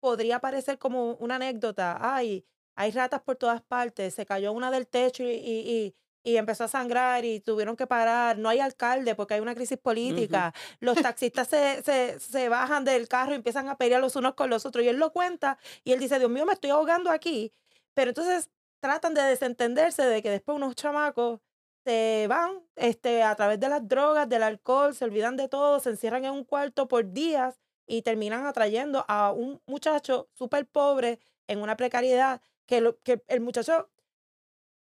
[0.00, 1.96] podría parecer como una anécdota.
[2.00, 2.44] Ay,
[2.76, 4.14] hay ratas por todas partes.
[4.14, 5.94] Se cayó una del techo y, y- y-
[6.26, 8.36] y empezó a sangrar y tuvieron que parar.
[8.38, 10.52] No hay alcalde porque hay una crisis política.
[10.80, 14.48] Los taxistas se, se, se bajan del carro y empiezan a pelear los unos con
[14.50, 14.84] los otros.
[14.84, 17.52] Y él lo cuenta y él dice, Dios mío, me estoy ahogando aquí.
[17.94, 21.40] Pero entonces tratan de desentenderse de que después unos chamacos
[21.86, 25.90] se van este, a través de las drogas, del alcohol, se olvidan de todo, se
[25.90, 31.60] encierran en un cuarto por días y terminan atrayendo a un muchacho súper pobre en
[31.60, 33.90] una precariedad que, lo, que el muchacho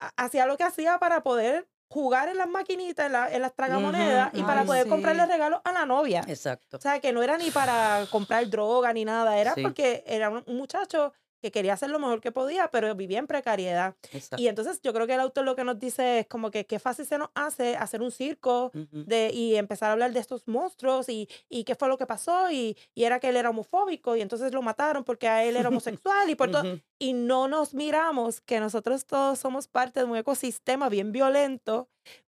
[0.02, 3.54] ha- hacía lo que hacía para poder jugar en las maquinitas, en, la- en las
[3.56, 6.22] tragamonedas y para Ay, poder comprarle regalos a la novia.
[6.28, 6.78] Exacto.
[6.78, 9.64] O sea, que no era ni para comprar droga ni nada, era Sí.
[9.64, 13.96] porque era un muchacho que quería hacer lo mejor que podía, pero vivía en precariedad.
[14.12, 14.42] exacto.
[14.42, 16.80] Y entonces yo creo que el autor lo que nos dice es como que qué
[16.80, 19.04] fácil se nos hace hacer un circo Ujú.
[19.06, 22.52] de, y empezar a hablar de estos monstruos y, y qué fue lo que pasó
[22.52, 25.70] y, y era que él era homofóbico y entonces lo mataron porque a él era
[26.04, 26.64] homosexual y por todo.
[26.64, 26.82] Ujú.
[27.00, 31.90] Y no nos miramos que nosotros todos somos parte de un ecosistema bien violento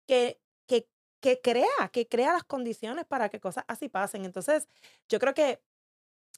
[0.07, 0.89] que, que,
[1.21, 4.25] que crea, que crea las condiciones para que cosas así pasen.
[4.25, 4.69] Entonces
[5.09, 5.63] yo creo que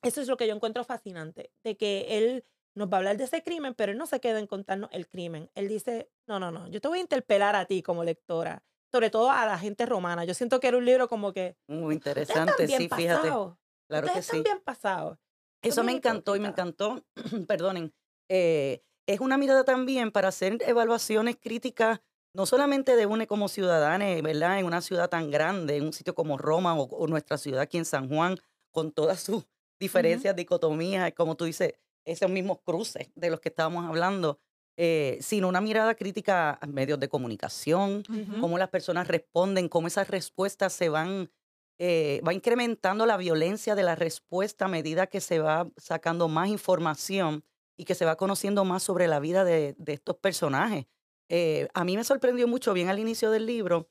[0.03, 2.45] eso es lo que yo encuentro fascinante, de que él
[2.77, 5.09] nos va a hablar de ese crimen, pero él no se queda en contarnos el
[5.09, 5.51] crimen.
[5.55, 8.63] Él dice, no, no, no, yo te voy a interpelar a ti como lectora,
[8.93, 10.25] sobre todo a la gente romana.
[10.25, 11.57] Yo siento que era un libro como que...
[11.69, 13.29] Muy "Ustedes interesante, sí, fíjate.
[13.29, 14.43] Claro que ustedes sí.
[14.43, 15.19] bien pasados.
[15.63, 16.67] Eso me encantó y me hipócritas".
[16.77, 17.05] encantó,
[17.49, 17.95] perdonen,
[18.29, 22.01] eh, es una mirada también para hacer evaluaciones críticas,
[22.35, 24.59] no solamente de UNE como ciudadana, ¿verdad?
[24.59, 27.79] En una ciudad tan grande, en un sitio como Roma o, o nuestra ciudad aquí
[27.79, 28.37] en San Juan,
[28.71, 29.47] con todas sus
[29.81, 31.75] diferencias, dicotomías, como tú dices,
[32.07, 34.41] esos mismos cruces de los que estábamos hablando,
[34.79, 38.03] eh, sino una mirada crítica a medios de comunicación,
[38.41, 41.31] cómo las personas responden, cómo esas respuestas se van,
[41.79, 46.49] eh, va incrementando la violencia de la respuesta a medida que se va sacando más
[46.49, 47.45] información
[47.77, 50.87] y que se va conociendo más sobre la vida de, de estos personajes.
[51.29, 53.89] Eh, a mí me sorprendió mucho, bien al inicio del libro,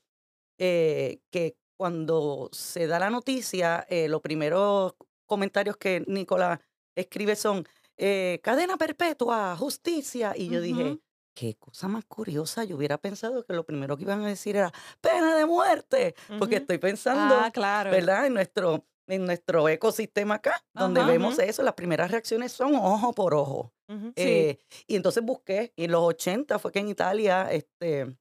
[0.57, 4.93] que cuando se da la noticia, los primeros
[5.25, 6.59] comentarios que Nicolás
[6.95, 10.33] escribe son eh, cadena perpetua, justicia.
[10.35, 10.99] Y yo dije,
[11.33, 12.63] qué cosa más curiosa.
[12.63, 16.57] Yo hubiera pensado que lo primero que iban a decir era pena de muerte, porque
[16.57, 17.91] estoy pensando, Ah, claro.
[17.91, 18.25] ¿verdad?
[18.25, 23.33] En nuestro, en nuestro ecosistema acá, donde vemos eso, las primeras reacciones son ojo por
[23.33, 23.73] ojo.
[23.87, 24.11] Sí.
[24.15, 28.15] Eh, y entonces busqué, y en los 80 fue que en Italia este,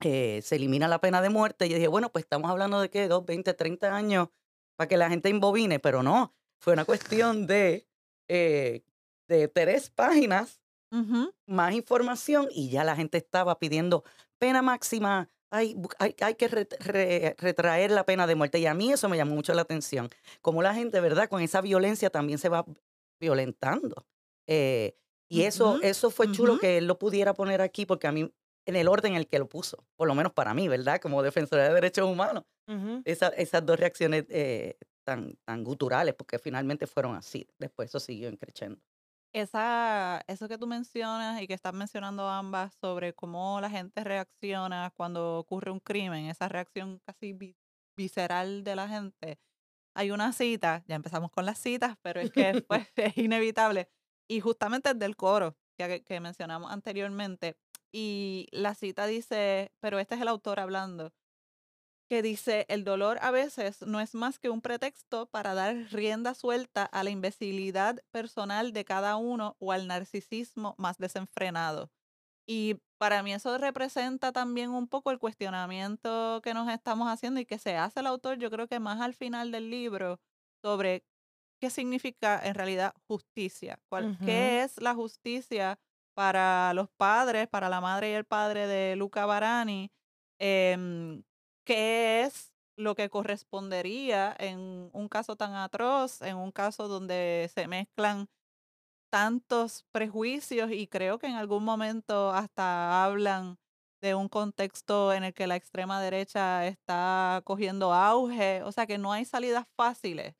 [0.00, 1.66] eh, se elimina la pena de muerte.
[1.66, 4.28] Y yo dije, bueno, pues estamos hablando de que 2, 20, 30 años
[4.76, 7.88] para que la gente imbobine, pero no, fue una cuestión de,
[8.28, 8.84] eh,
[9.28, 10.60] de tres páginas,
[11.46, 14.04] más información y ya la gente estaba pidiendo
[14.38, 15.28] pena máxima.
[15.50, 18.58] Hay, hay, hay que ret- re- retraer la pena de muerte.
[18.58, 20.08] Y a mí eso me llamó mucho la atención.
[20.42, 21.28] Como la gente, ¿verdad?
[21.28, 22.64] Con esa violencia también se va
[23.20, 24.06] violentando.
[24.46, 24.96] Eh,
[25.30, 28.32] y eso, eso fue chulo que él lo pudiera poner aquí, porque a mí,
[28.66, 31.00] en el orden en el que lo puso, por lo menos para mí, ¿verdad?
[31.00, 32.44] Como defensora de derechos humanos,
[33.04, 37.46] esa- esas dos reacciones eh, tan, tan guturales, porque finalmente fueron así.
[37.58, 38.80] Después eso siguió creciendo.
[39.34, 44.90] Esa, eso que tú mencionas y que estás mencionando ambas sobre cómo la gente reacciona
[44.96, 47.56] cuando ocurre un crimen, esa reacción casi vi-
[47.96, 49.38] visceral de la gente.
[49.94, 53.90] Hay una cita, ya empezamos con las citas, pero es que pues, es inevitable.
[54.28, 57.58] Y justamente es del coro que, que mencionamos anteriormente.
[57.92, 61.12] Y la cita dice, pero este es el autor hablando,
[62.08, 66.34] que dice, el dolor a veces no es más que un pretexto para dar rienda
[66.34, 71.90] suelta a la imbecilidad personal de cada uno o al narcisismo más desenfrenado.
[72.46, 77.46] Y para mí eso representa también un poco el cuestionamiento que nos estamos haciendo y
[77.46, 80.20] que se hace el autor, yo creo que más al final del libro,
[80.62, 81.04] sobre
[81.60, 83.80] qué significa en realidad justicia,
[84.24, 85.78] qué es la justicia
[86.14, 89.92] para los padres, para la madre y el padre de Luca Barani,
[90.40, 91.22] em,
[91.68, 97.68] qué es lo que correspondería en un caso tan atroz, en un caso donde se
[97.68, 98.30] mezclan
[99.12, 103.58] tantos prejuicios y creo que en algún momento hasta hablan
[104.00, 108.96] de un contexto en el que la extrema derecha está cogiendo auge, o sea que
[108.96, 110.34] no hay salidas fáciles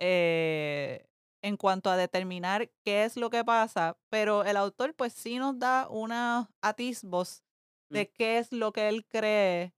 [0.00, 1.06] eh,
[1.42, 5.58] en cuanto a determinar qué es lo que pasa, pero el autor pues sí nos
[5.58, 7.42] da unos atisbos
[7.88, 7.94] mm.
[7.94, 9.72] de qué es lo que él cree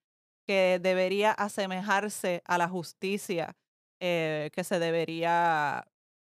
[0.47, 3.57] que debería asemejarse a la justicia
[4.01, 5.87] eh, que se debería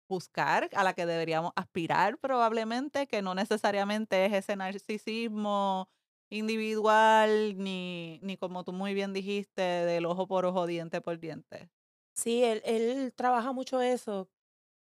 [0.09, 5.89] buscar, a la que deberíamos aspirar probablemente, que no necesariamente es ese narcisismo
[6.29, 11.69] individual, ni, ni como tú muy bien dijiste, del ojo por ojo, diente por diente.
[12.15, 14.29] Sí, él, él trabaja mucho eso.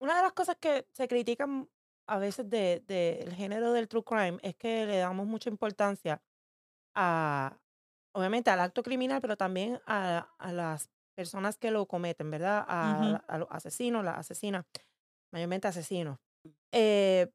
[0.01, 1.69] Una de las cosas que se critican
[2.07, 6.23] a veces del de, género del true crime es que le damos mucha importancia
[6.95, 7.59] a,
[8.13, 12.65] obviamente, al acto criminal, pero también a, a las personas que lo cometen, ¿verdad?
[12.67, 14.65] A, a los asesinos, las asesinas
[15.33, 16.19] mayormente asesinos.
[16.73, 17.31] Eh,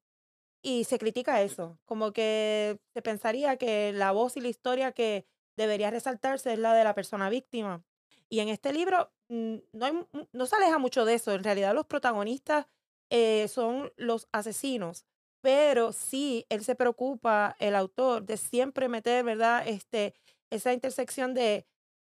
[0.63, 5.25] y se critica eso, como que se pensaría que la voz y la historia que
[5.57, 7.83] debería resaltarse es la de la persona víctima.
[8.29, 11.33] Y en este libro mm, no, no se aleja mucho de eso.
[11.33, 12.67] En realidad los protagonistas
[13.09, 15.05] eh, son los asesinos,
[15.41, 19.67] pero sí él se preocupa, el autor, de siempre meter, ¿verdad?
[19.67, 20.13] Este,
[20.51, 21.65] esa intersección de,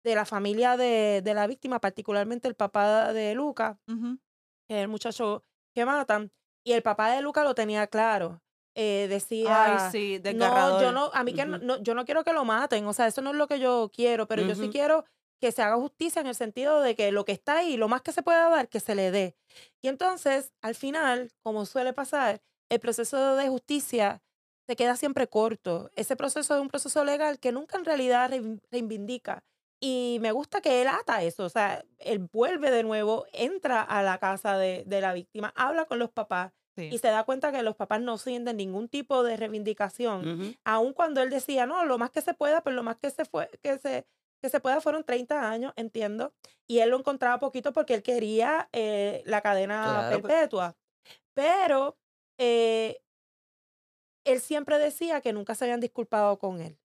[0.05, 3.79] de la familia de, de la víctima, particularmente el papá de Luca,
[4.69, 5.43] que es el muchacho
[5.75, 6.31] que matan.
[6.67, 8.41] Y el papá de Luca lo tenía claro.
[8.77, 12.45] Eh, decía, sí, no, yo no, a mí que no, yo no quiero que lo
[12.45, 15.05] maten, o sea, eso no es lo que yo quiero, pero yo sí quiero
[15.41, 18.03] que se haga justicia en el sentido de que lo que está ahí, lo más
[18.03, 19.37] que se pueda dar, que se le dé.
[19.81, 24.23] Y entonces, al final, como suele pasar, el proceso de justicia
[24.67, 25.91] se queda siempre corto.
[25.97, 28.31] Ese proceso es un proceso legal que nunca en realidad
[28.71, 29.45] reivindica
[29.81, 34.03] y me gusta que él ata eso, o sea, él vuelve de nuevo, entra a
[34.03, 37.63] la casa de, de la víctima, habla con los papás y se da cuenta que
[37.63, 42.11] los papás no sienten ningún tipo de reivindicación, aun cuando él decía, no, lo más
[42.11, 44.07] que se pueda, pero lo más que se, fue, que se,
[44.43, 46.33] que se pueda fueron 30 años, entiendo,
[46.67, 50.23] y él lo encontraba poquito porque él quería eh, la cadena pues.
[50.23, 50.77] perpetua,
[51.35, 51.99] pero
[52.39, 53.03] eh,
[54.25, 56.79] él siempre decía que nunca se habían disculpado con él.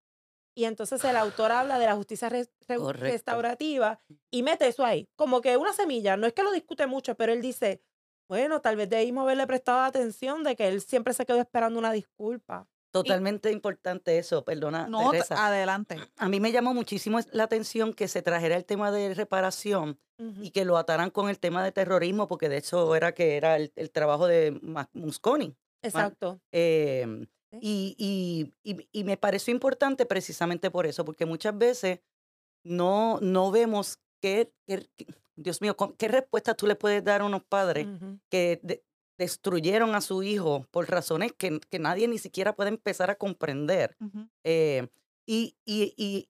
[0.56, 2.30] Y entonces el autor habla de la justicia
[2.68, 7.16] restaurativa y mete eso ahí, como que una semilla, no es que lo discute mucho,
[7.16, 7.82] pero él dice,
[8.28, 11.92] bueno, tal vez debimos haberle prestado atención de que él siempre se quedó esperando una
[11.92, 12.68] disculpa.
[12.92, 14.88] Totalmente importante eso, perdona.
[14.88, 15.98] No, adelante.
[16.18, 20.00] A mí me llamó muchísimo la atención que se trajera el tema de reparación
[20.42, 23.56] y que lo ataran con el tema de terrorismo, porque de hecho era que era
[23.56, 24.60] el, trabajo de
[24.94, 25.56] Musconi.
[25.82, 26.42] Exacto.
[26.52, 27.28] Eh,
[27.62, 32.00] y, y, y, me pareció importante precisamente por eso, porque muchas veces
[32.64, 34.52] no, no vemos qué,
[35.36, 37.88] Dios mío, qué respuesta tú le puedes dar a unos padres
[38.30, 38.84] que
[39.18, 43.98] destruyeron a su hijo por razones que, que, nadie ni siquiera puede empezar a comprender.
[44.44, 44.88] Eh,
[45.26, 46.30] y, y, y,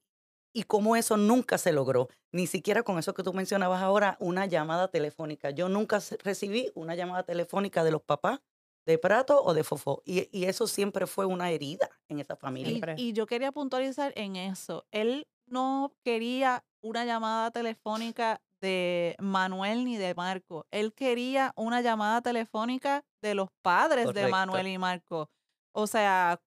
[0.53, 4.45] y cómo eso nunca se logró, ni siquiera con eso que tú mencionabas ahora, una
[4.45, 5.51] llamada telefónica.
[5.51, 8.39] Yo nunca recibí una llamada telefónica de los papás
[8.85, 10.01] de Prato o de Fofó.
[10.05, 12.95] Y, eso siempre fue una herida en esa familia.
[12.97, 14.85] Y, yo quería puntualizar en eso.
[14.91, 20.65] Él no quería una llamada telefónica de Manuel ni de Marco.
[20.71, 25.29] Él quería una llamada telefónica de los padres de Manuel y Marco.
[25.71, 26.41] O sea,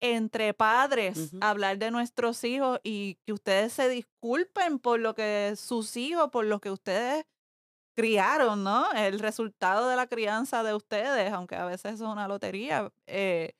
[0.00, 5.96] entre padres, hablar de nuestros hijos y que ustedes se disculpen por lo que sus
[5.96, 7.24] hijos, por lo que ustedes
[7.94, 8.90] criaron, ¿no?
[8.92, 13.52] El resultado de la crianza de ustedes, aunque a veces es una lotería, eh,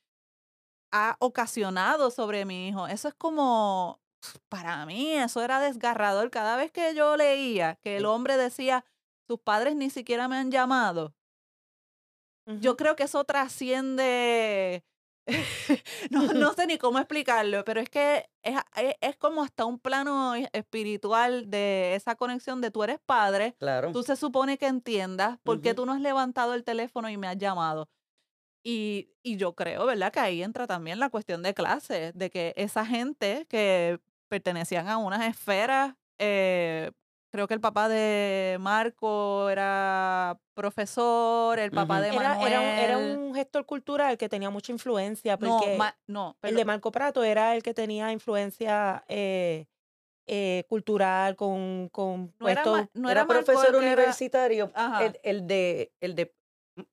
[0.92, 2.86] ha ocasionado sobre mi hijo.
[2.86, 4.00] Eso es como,
[4.48, 6.30] para mí, eso era desgarrador.
[6.30, 8.84] Cada vez que yo leía que el hombre decía,
[9.26, 11.14] sus padres ni siquiera me han llamado,
[12.46, 14.84] yo creo que eso trasciende
[16.10, 19.78] no, no sé ni cómo explicarlo, pero es que es, es- es como hasta un
[19.78, 23.92] plano e- espiritual de esa conexión de tú eres padre, Claro.
[23.92, 27.26] tú se supone que entiendas por qué tú no has levantado el teléfono y me
[27.28, 27.88] has llamado.
[28.66, 30.12] Y, y yo creo, ¿verdad?
[30.12, 34.96] Que ahí entra también la cuestión de clase, de que esa gente que pertenecían a
[34.98, 36.90] unas esferas, eh,
[37.34, 42.46] creo que el papá de Marco era profesor, el papá de Era, Manuel...
[42.52, 46.64] era, un, era un gestor cultural que tenía mucha influencia, No, porque no, el de.
[46.64, 49.66] Marco Prato era el que tenía influencia eh,
[50.28, 52.62] eh, cultural con, con No era,
[52.94, 54.70] no era, era profesor era- universitario.
[54.72, 55.04] Ajá.
[55.04, 56.32] El, el de el de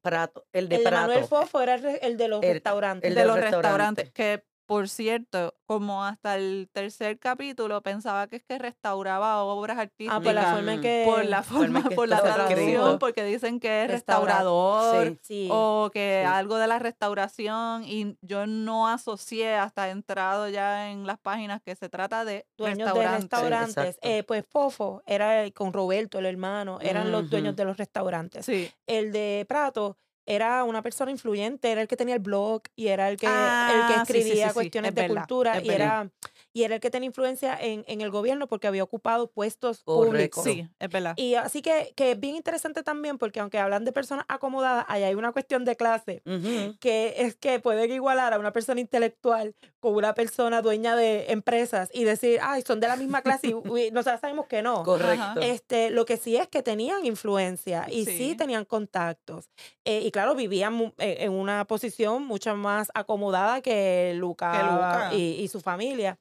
[0.01, 1.07] Prato, el de el de Prato.
[1.07, 3.07] Manuel Fofo era el, de los El- restaurantes.
[3.07, 4.05] el de los los restaurantes.
[4.05, 4.11] restaurantes.
[4.11, 10.17] Que, por cierto, como hasta el tercer capítulo pensaba que es que restauraba obras artísticas.
[10.17, 11.03] ah, por la forma en que...
[11.05, 15.07] por la forma forma, en que por la traducción, porque dicen que es restaurador.
[15.07, 15.19] Sí.
[15.21, 15.47] Sí.
[15.51, 16.27] O que Sí.
[16.33, 21.75] algo de la restauración y yo no asocié hasta entrado ya en las páginas que
[21.75, 23.21] se trata de dueños de restaurantes.
[23.23, 23.77] restaurantes.
[23.95, 24.07] exacto.
[24.07, 28.45] Eh, pues Fofo era el- con Roberto, el hermano, eran los dueños de los restaurantes.
[28.45, 28.71] Sí.
[28.87, 29.97] El de Prato
[30.35, 33.31] era una persona influyente, era el que tenía el blog y era el que, el
[33.31, 36.09] que Ah, sí, sí, escribía sí, cuestiones es de verdad, cultura y era,
[36.53, 40.41] y era el que tenía influencia en, en el gobierno porque había ocupado puestos Correcto.
[40.41, 40.43] públicos.
[40.43, 41.13] Sí, es verdad.
[41.17, 45.03] Y así que, que es bien interesante también porque aunque hablan de personas acomodadas, ahí
[45.03, 46.77] hay una cuestión de clase Ujú.
[46.79, 51.89] que es que pueden igualar a una persona intelectual con una persona dueña de empresas
[51.93, 54.83] y decir, ay, son de la misma clase y uy, nosotros sabemos que no.
[54.83, 55.41] Correcto.
[55.41, 58.35] Este, lo que sí es que tenían influencia y sí, Sí.
[58.35, 59.49] tenían contactos.
[59.85, 65.13] Eh, y claro, vivían eh, en una posición mucho más acomodada que Luca, Luca.
[65.15, 66.19] Y, y su familia.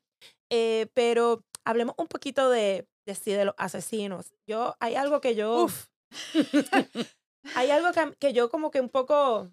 [0.51, 4.33] Eh, pero hablemos un poquito de, de sí, de los asesinos.
[4.47, 5.65] Yo, hay algo que yo...
[5.65, 5.87] Uf.
[7.55, 9.49] Hay algo que, que yo como que un poco...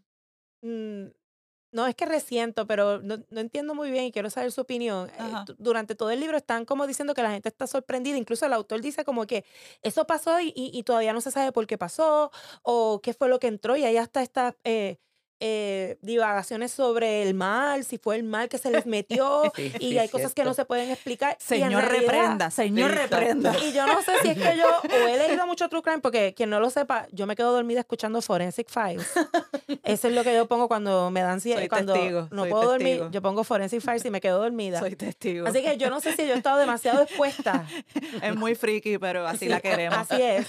[0.61, 1.05] mm,
[1.73, 5.09] no es que resiento, pero no, no entiendo muy bien y quiero saber su opinión.
[5.09, 8.17] Eh, durante todo el libro están como diciendo que la gente está sorprendida.
[8.17, 9.45] Incluso el autor dice como que
[9.83, 12.31] eso pasó y, y- y todavía no se sabe por qué pasó
[12.63, 13.75] o qué fue lo que entró.
[13.77, 14.97] Y ahí hasta estas eh,
[15.39, 19.43] eh, divagaciones sobre el mal, si fue el mal que se les metió.
[19.57, 21.35] Sí, y sí, hay cosas que no se pueden explicar.
[21.39, 23.55] Señor realidad- reprenda, señor Sí, reprenda.
[23.63, 26.33] y yo no sé si es que yo o he leído mucho True Crime, porque
[26.35, 29.07] quien no lo sepa, yo me quedo dormida escuchando Forensic Files.
[29.83, 31.59] Eso es lo que yo pongo cuando me dan ansiedad.
[31.59, 34.79] Soy Cuando testigo, no soy puedo dormir, yo pongo Forensic Files y me quedo dormida.
[34.79, 35.47] Soy testigo.
[35.47, 37.65] Así que yo no sé si yo he estado demasiado expuesta.
[38.21, 39.97] es muy friki, pero así Sí, la queremos.
[39.99, 40.47] Así es.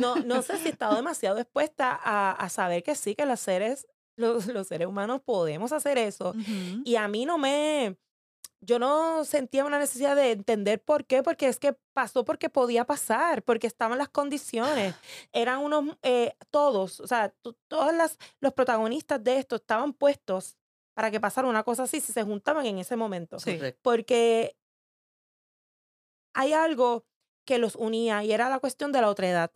[0.00, 3.40] No, no sé si he estado demasiado expuesta a, a saber que sí, que los
[3.40, 6.34] seres, los, los seres humanos podemos hacer eso.
[6.84, 7.96] Y a mí no me,
[8.60, 12.84] yo no sentía una necesidad de entender por qué, porque es que pasó porque podía
[12.84, 14.94] pasar, porque estaban las condiciones.
[15.32, 20.56] Eran unos, eh, todos, o sea, to- todos las, los protagonistas de esto estaban puestos
[20.94, 23.38] para que pasara una cosa así si se juntaban en ese momento.
[23.40, 23.52] Sí.
[23.82, 24.56] Porque
[26.34, 27.06] hay algo
[27.46, 29.50] que los unía y era la cuestión de la otredad.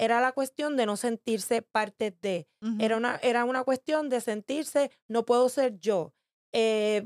[0.00, 2.48] Era la cuestión de no sentirse parte de.
[2.80, 6.14] Era una, era una cuestión de sentirse, no puedo ser yo.
[6.54, 7.04] Eh,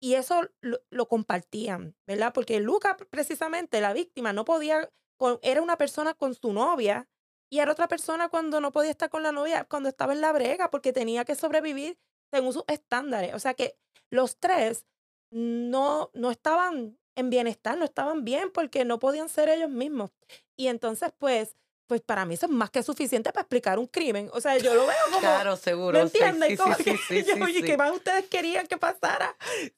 [0.00, 2.32] y eso lo, lo compartían, ¿verdad?
[2.32, 7.08] Porque Luca, precisamente, la víctima, no podía, con- era una persona con su novia
[7.50, 10.32] y era otra persona cuando no podía estar con la novia, cuando estaba en la
[10.32, 11.98] brega, porque tenía que sobrevivir
[12.32, 13.34] según sus estándares.
[13.34, 13.76] O sea que
[14.10, 14.86] los tres
[15.32, 20.10] no, no estaban en bienestar, no estaban bien porque no podían ser ellos mismos.
[20.56, 21.56] Y entonces, pues,
[21.88, 24.30] pues para mí eso es más que suficiente para explicar un crimen.
[24.32, 25.18] O sea, yo lo veo como...
[25.20, 25.92] Claro, seguro.
[25.98, 26.50] ¿Me entienden?
[26.50, 27.62] Sí, Como sí, que sí, sí, yo, oye, sí.
[27.64, 29.34] ¿qué más ustedes querían que pasara?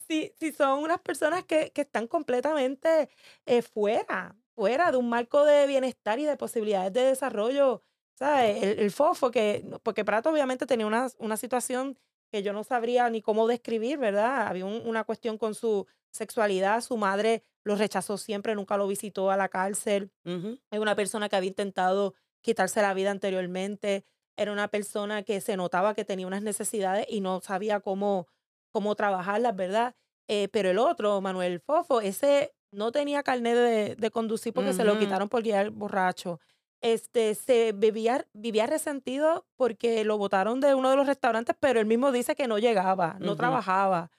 [0.06, 3.08] Si, si son unas personas que, que están completamente
[3.46, 7.82] eh, fuera, fuera de un marco de bienestar y de posibilidades de desarrollo.
[8.18, 8.62] ¿Sabes?
[8.62, 11.98] El, el fofo, que, porque Prato obviamente tenía una, una situación
[12.30, 14.46] que yo no sabría ni cómo describir, ¿verdad?
[14.46, 19.30] Había un- una cuestión con su sexualidad, su madre lo rechazó siempre, nunca lo visitó
[19.30, 20.58] a la cárcel Ujú.
[20.70, 24.04] es una persona que había intentado quitarse la vida anteriormente,
[24.36, 28.26] era una persona que se notaba que tenía unas necesidades y no sabía cómo,
[28.72, 29.94] cómo trabajarlas, ¿verdad?
[30.28, 34.84] Eh, pero el otro, Manuel Fofo, ese no tenía carnet de, de conducir porque se
[34.84, 36.40] lo quitaron por guiar borracho.
[36.80, 41.86] Este, se vivía, vivía resentido porque lo botaron de uno de los restaurantes, pero él
[41.86, 44.10] mismo dice que no llegaba, no trabajaba.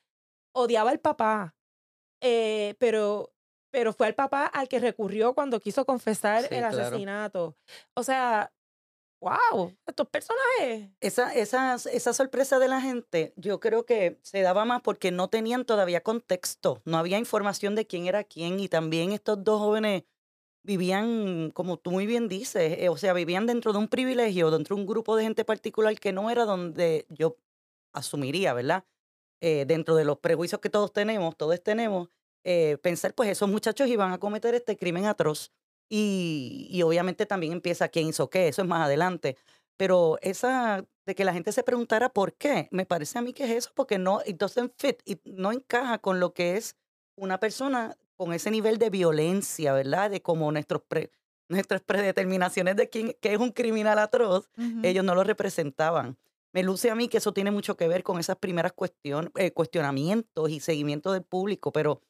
[0.53, 1.55] Odiaba al papá,
[2.21, 3.33] eh, pero,
[3.71, 6.77] pero fue al papá al que recurrió cuando quiso confesar Sí, el claro.
[6.79, 7.57] asesinato.
[7.95, 8.51] O sea,
[9.21, 10.89] wow, estos personajes.
[10.99, 15.29] Esa, esa, esa sorpresa de la gente, yo creo que se daba más porque no
[15.29, 20.03] tenían todavía contexto, no había información de quién era quién y también estos dos jóvenes
[20.63, 24.75] vivían, como tú muy bien dices, eh, o sea, vivían dentro de un privilegio, dentro
[24.75, 27.37] de un grupo de gente particular que no era donde yo
[27.93, 28.85] asumiría, ¿verdad?
[29.41, 32.09] Eh, dentro de los prejuicios que todos tenemos, todos tenemos,
[32.43, 35.51] eh, pensar pues esos muchachos iban a cometer este crimen atroz.
[35.89, 39.35] Y, y obviamente también empieza quién hizo qué, eso es más adelante.
[39.75, 43.43] Pero esa de que la gente se preguntara por qué, me parece a mí que
[43.45, 46.77] es eso, porque no, it doesn't fit, y no encaja con lo que es
[47.15, 50.11] una persona con ese nivel de violencia, ¿verdad?
[50.11, 50.83] De como nuestros
[51.49, 54.49] nuestras predeterminaciones de quién que es un criminal atroz,
[54.83, 56.17] ellos no lo representaban.
[56.53, 59.51] Me luce a mí que eso tiene mucho que ver con esas primeras cuestiones, eh,
[59.51, 62.01] cuestionamientos y seguimiento del público, pero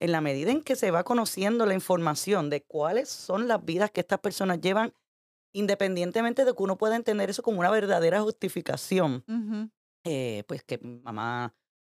[0.00, 3.90] en la medida en que se va conociendo la información de cuáles son las vidas
[3.90, 4.92] que estas personas llevan,
[5.54, 9.24] independientemente de que uno pueda entender eso como una verdadera justificación,
[10.04, 11.54] eh, pues que mamá,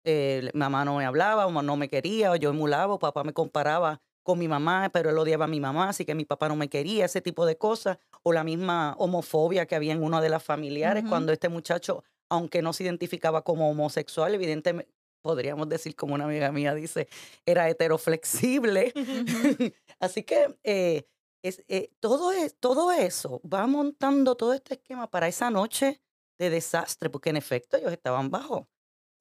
[0.06, 3.34] eh, mamá no me hablaba, o no me quería, o yo emulaba, o papá me
[3.34, 6.58] comparaba con mi mamá, pero él odiaba a mi mamá, así que mi papá no
[6.58, 10.28] me quería, ese tipo de cosas, o la misma homofobia que había en uno de
[10.28, 16.14] las familiares cuando este muchacho, aunque no se identificaba como homosexual, evidentemente podríamos decir, como
[16.14, 17.08] una amiga mía dice,
[17.46, 18.92] era heteroflexible.
[20.02, 21.08] así que eh,
[21.42, 26.02] es, eh, todo, es, todo eso va montando todo este esquema para esa noche
[26.38, 28.68] de desastre, porque en efecto ellos estaban bajo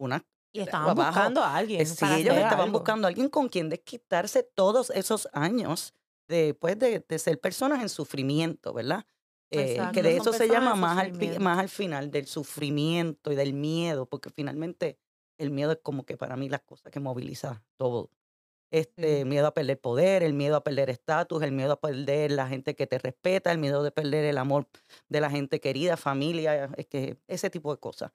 [0.01, 0.27] una...
[0.57, 1.87] Y estaban buscando a alguien.
[1.87, 5.95] Sí, ellos estaban buscando a alguien con quien desquitarse todos esos años
[6.29, 9.07] después de, de, ser personas en sufrimiento, ¿verdad?
[9.51, 13.53] Eh, que de eso se llama más al, más al final, del sufrimiento y del
[13.53, 14.99] miedo, porque finalmente
[15.39, 18.11] el miedo es como que para mí las cosas que moviliza todo
[18.73, 22.49] este miedo a perder poder, el miedo a perder estatus, el miedo a perder la
[22.49, 24.67] gente que te respeta, el miedo de perder el amor
[25.09, 28.11] de la gente querida, familia, es que ese tipo de cosas.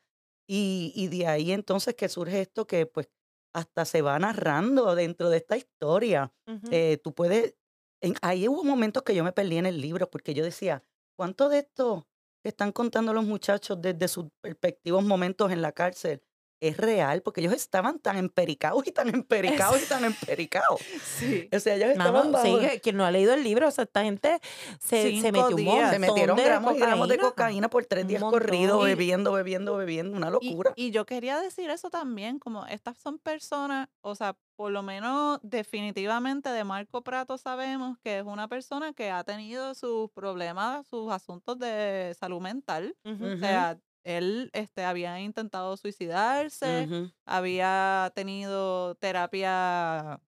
[0.51, 3.09] Y, y de ahí entonces que surge esto que pues
[3.53, 6.33] hasta se va narrando dentro de esta historia.
[6.69, 7.55] eh, tú puedes,
[8.01, 10.83] en, ahí hubo momentos que yo me perdí en el libro porque yo decía,
[11.17, 12.07] ¿cuánto de esto
[12.43, 16.23] están contando los muchachos desde sus respectivos momentos en la cárcel?
[16.61, 20.79] Es real, porque ellos estaban tan empericados y tan empericados y tan empericados.
[21.03, 21.49] Sí.
[21.51, 22.33] O sea, ellos estaban.
[22.41, 24.39] Sí, quien no ha leído el libro, o sea, esta gente
[24.79, 27.69] se, se metió un montón Se metieron de gramos y gramos de cocaína.
[27.69, 30.71] por tres días corridos, bebiendo, bebiendo, bebiendo, una locura.
[30.75, 35.39] y yo quería decir eso también, como estas son personas, o sea, por lo menos
[35.41, 41.11] definitivamente de Marco Prato sabemos que es una persona que ha tenido sus problemas, sus
[41.11, 42.95] asuntos de salud mental.
[43.03, 46.87] O sea, él este, había intentado suicidarse,
[47.25, 50.19] había tenido terapia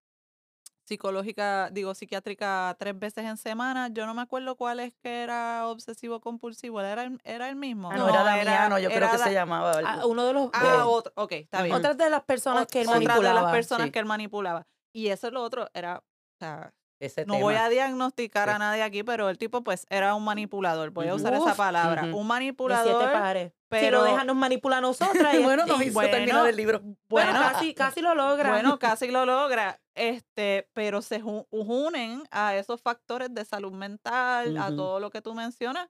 [0.85, 3.87] psicológica, digo, psiquiátrica tres veces en semana.
[3.87, 6.81] Yo no me acuerdo cuál es que era obsesivo compulsivo.
[6.81, 7.89] ¿Era el, era el mismo?
[7.91, 9.73] Ah, no, era Damiano, yo creo era que Da- se llamaba.
[9.83, 11.13] Ah, uno de los Ah, otro.
[11.15, 11.75] Ok, está bien.
[11.75, 13.41] otras de las personas que él Otra de manipulaba.
[13.43, 13.91] las personas sí.
[13.91, 14.67] que él manipulaba.
[14.91, 16.73] Y eso es lo otro, era, o sea,
[17.05, 20.91] Ese no voy a diagnosticar a nadie aquí, pero el tipo pues era un manipulador,
[20.91, 23.51] voy a usar esa palabra, un de siete manipulador, pares.
[23.51, 25.33] si pero- no déjanos manipular a nosotras.
[25.35, 26.79] y- Bueno, nos hizo bueno, terminar el libro.
[27.09, 28.51] bueno, bueno, casi, casi lo logra.
[28.51, 34.55] bueno, casi lo logra, este, pero se ju- unen a esos factores de salud mental,
[34.57, 35.89] a todo lo que tú mencionas,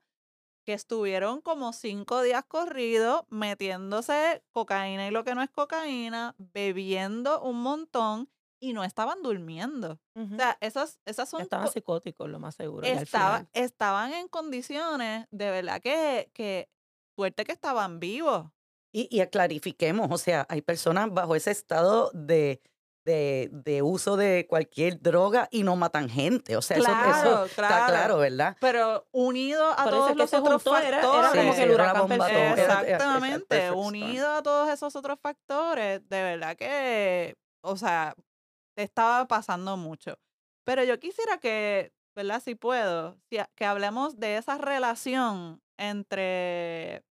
[0.66, 7.42] que estuvieron como cinco días corridos metiéndose cocaína y lo que no es cocaína, bebiendo
[7.42, 8.30] un montón
[8.64, 10.00] y no estaban durmiendo.
[10.16, 12.88] O sea, esas, esas son Estaban co- psicóticos, lo más seguro.
[12.88, 16.70] estaba, estaban en condiciones de verdad que, que
[17.18, 18.46] suerte que estaban vivos.
[18.94, 22.62] Y, y clarifiquemos, o sea, hay personas bajo ese estado de,
[23.06, 26.56] de, de uso de cualquier droga y no matan gente.
[26.56, 27.86] O sea, eso- eso, Claro, está claro.
[27.88, 28.56] claro, ¿verdad?
[28.62, 31.32] Pero unido a todos los otros juntó, era- era factores.
[31.42, 32.12] como Sí, que el era huracán.
[32.14, 33.80] Era- era- era Exactamente, storm.
[33.88, 37.36] unido a todos esos otros factores, de verdad que,
[37.66, 38.16] o sea,
[38.76, 40.20] estaba pasando mucho.
[40.66, 42.42] Pero yo quisiera que, ¿verdad?
[42.42, 47.04] Si puedo, que hablemos de esa relación entre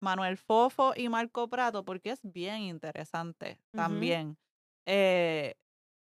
[0.00, 4.38] Manuel Fofo y Marco Prato, porque es bien interesante también.
[4.86, 5.54] Eh,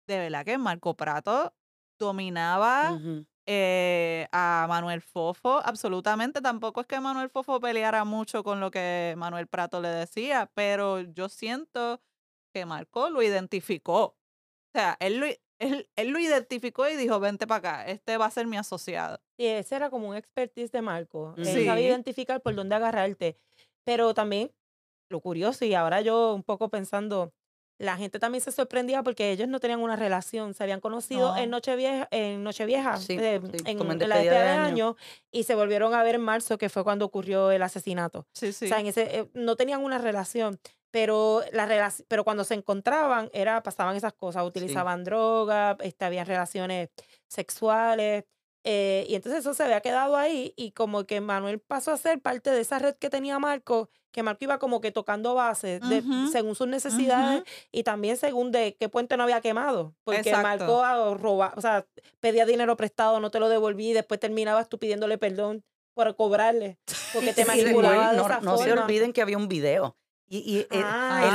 [0.07, 1.55] de verdad que Marco Prato
[1.99, 2.99] dominaba
[3.47, 6.41] eh, a Manuel Fofo, absolutamente.
[6.41, 11.01] Tampoco es que Manuel Fofo peleara mucho con lo que Manuel Prato le decía, pero
[11.01, 12.01] yo siento
[12.53, 14.17] que Marco lo identificó.
[14.75, 15.27] O sea, él lo,
[15.59, 19.21] él, él lo identificó y dijo, vente para acá, este va a ser mi asociado.
[19.39, 21.35] Sí, ese era como un expertise de Marco.
[21.37, 21.67] Él Sí.
[21.67, 23.39] sabía identificar por dónde agarrarte.
[23.85, 24.53] Pero también,
[25.11, 27.35] lo curioso, y ahora yo un poco pensando,
[27.79, 31.51] la gente también se sorprendía porque ellos no tenían una relación, se habían conocido en
[31.51, 31.57] No.
[31.57, 34.65] Nochevieja, en Nochevieja, Sí, eh, sí, en, en en la despedida de de año.
[34.65, 34.97] año,
[35.33, 38.27] y se volvieron a ver en marzo, que fue cuando ocurrió el asesinato.
[38.33, 38.67] Sí, sí.
[38.67, 40.59] O sea, en ese, eh, no tenían una relación,
[40.93, 46.91] pero, la pero cuando se encontraban, era, pasaban esas cosas, utilizaban drogas, este, habían relaciones
[47.27, 48.25] sexuales.
[48.65, 52.21] Eh, y entonces eso se había quedado ahí y como que Manuel pasó a ser
[52.21, 55.81] parte de esa red que tenía Marco, que Marco iba como que tocando bases
[56.31, 59.97] según sus necesidades y también según de qué puente no había quemado.
[60.05, 60.47] Porque Exacto.
[60.47, 61.87] Marco ah, roba, o sea,
[62.21, 65.65] pedía dinero prestado, no te lo devolví y después terminabas tú pidiéndole perdón
[65.95, 66.79] por cobrarle.
[67.13, 68.85] Porque te Sí, manipulaba de no, esa no se forma.
[68.85, 69.97] olviden que había un video.
[70.35, 71.31] Y, y el- Ah, el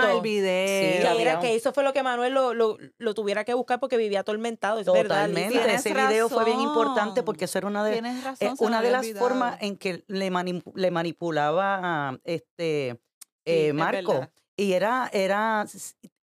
[0.00, 0.16] video.
[0.16, 0.92] el video.
[1.12, 3.78] Sí, que era que eso fue lo que Manuel lo, lo, lo tuviera que buscar
[3.78, 5.02] porque vivía atormentado, es verdad.
[5.26, 5.50] Totalmente.
[5.58, 8.90] Tienes Ese video fue bien importante porque eso era una de, razón, eh, una de
[8.90, 12.98] las formas en que le, manipu- le manipulaba a, este
[13.44, 14.12] eh, Marco.
[14.14, 14.30] verdad.
[14.56, 15.66] Y era, era,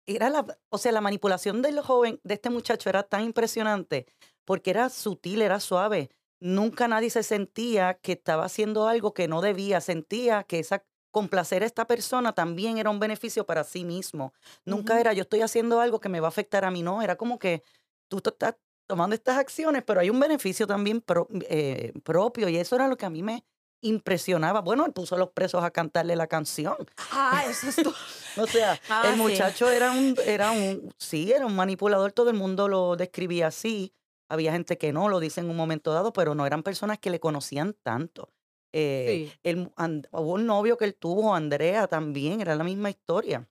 [0.05, 4.05] era la, o sea, la manipulación del joven, de este muchacho era tan impresionante
[4.45, 6.11] porque era sutil, era suave.
[6.39, 11.63] Nunca nadie se sentía que estaba haciendo algo que no debía, sentía que esa complacer
[11.63, 14.33] a esta persona también era un beneficio para sí mismo.
[14.65, 17.17] Nunca era yo estoy haciendo algo que me va a afectar a mí, no, era
[17.17, 17.63] como que
[18.09, 18.57] tú estás
[18.87, 22.97] tomando estas acciones, pero hay un beneficio también pro- eh, propio y eso era lo
[22.97, 23.45] que a mí me
[23.83, 24.61] impresionaba.
[24.61, 26.77] Bueno, él puso a los presos a cantarle la canción.
[27.13, 27.93] Ah, eso es tu-
[28.37, 29.19] O sea, Ah, el sí.
[29.19, 33.93] muchacho era un, era un, sí, era un manipulador, todo el mundo lo describía así.
[34.29, 37.11] Había gente que no, lo dice en un momento dado, pero no eran personas que
[37.11, 38.29] le conocían tanto.
[38.73, 39.39] Eh, Sí.
[39.43, 43.49] él- and- hubo un novio que él tuvo, Andrea, también, era la misma historia.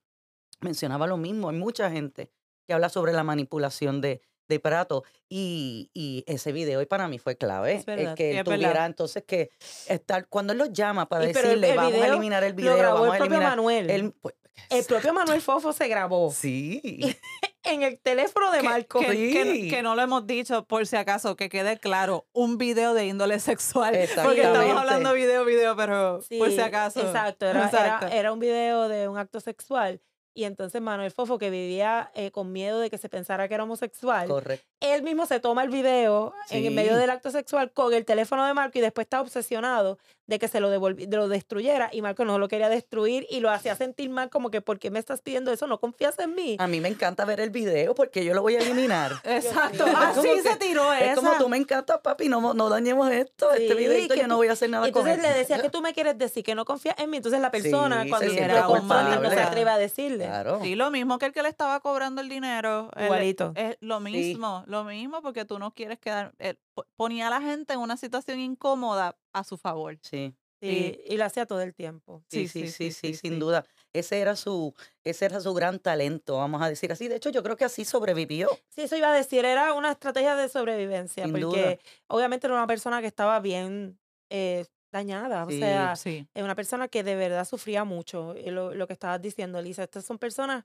[0.60, 1.48] Mencionaba lo mismo.
[1.50, 2.32] Hay mucha gente
[2.66, 5.04] que habla sobre la manipulación de, de Prato.
[5.30, 7.76] Y, y ese video y para mí fue clave.
[7.76, 8.54] Es verdad, el que es verdad.
[8.56, 9.48] tuviera entonces que
[9.86, 12.56] estar, cuando él los llama para Y el- decirle, el vamos a eliminar el Lo
[12.56, 13.48] video, grabó vamos el a eliminar.
[13.50, 13.88] Manuel.
[13.90, 14.34] Él, pues,
[14.68, 16.82] El propio Manuel Fofo se grabó Sí.
[17.62, 18.98] en el teléfono de Marco.
[19.00, 19.68] que- que- Sí.
[19.70, 23.38] que no lo hemos dicho, por si acaso, que quede claro, un video de índole
[23.40, 23.96] sexual.
[24.22, 27.00] Porque estamos hablando video, video, pero Sí, por si acaso.
[27.00, 28.06] Exacto, era, Exacto.
[28.08, 30.00] Era, era un video de un acto sexual.
[30.32, 33.64] Y entonces Manuel Fofo, que vivía eh, con miedo de que se pensara que era
[33.64, 34.64] homosexual, Correcto.
[34.80, 38.46] él mismo se toma el video en el medio del acto sexual con el teléfono
[38.46, 42.02] de Marco y después está obsesionado de que se lo, devolvi- de lo destruyera y
[42.02, 45.00] Marco no lo quería destruir y lo hacía sentir mal como que ¿por qué me
[45.00, 45.66] estás pidiendo eso?
[45.66, 46.54] ¿No confías en mí?
[46.60, 49.14] A mí me encanta ver el video porque yo lo voy a eliminar.
[49.24, 49.84] Exacto.
[49.84, 49.94] mío.
[49.96, 51.04] Ah, se tiró esa.
[51.10, 54.36] Es como tú me encantas, papi, no, no dañemos esto, este Sí, que yo no
[54.36, 56.64] voy a hacer nada con Entonces le decía que tú me quieres decir que no
[56.64, 57.16] confías en mí.
[57.16, 60.19] Entonces la persona Sí, cuando se se lo confronta no se atreve a decirle.
[60.26, 60.60] Claro.
[60.62, 62.90] Sí, lo mismo que el que le estaba cobrando el dinero.
[63.02, 63.52] Igualito.
[63.56, 66.32] Es lo mismo, lo mismo, porque tú no quieres quedar.
[66.38, 69.98] él po- ponía a la gente en una situación incómoda a su favor.
[70.02, 70.34] Sí.
[70.62, 72.22] Sí, y lo hacía todo el tiempo.
[72.28, 73.64] Sí, sí, sí, sí, sin duda.
[73.94, 77.08] Ese era su, ese era su gran talento, vamos a decir así.
[77.08, 78.50] De hecho, yo creo que así sobrevivió.
[78.68, 81.76] Sí, eso iba a decir, era una estrategia de sobrevivencia, Sin porque duda.
[82.08, 83.98] obviamente era una persona que estaba bien
[84.28, 86.26] eh, dañada, o sea, Sí.
[86.34, 89.84] es una persona que de verdad sufría mucho, eh, lo, lo que estabas diciendo, Lisa,
[89.84, 90.64] estas son personas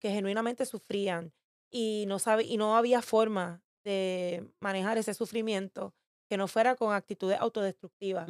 [0.00, 1.32] que genuinamente sufrían
[1.70, 5.94] y no, sabe, y no había forma de manejar ese sufrimiento
[6.28, 8.26] que no fuera con actitudes autodestructivas.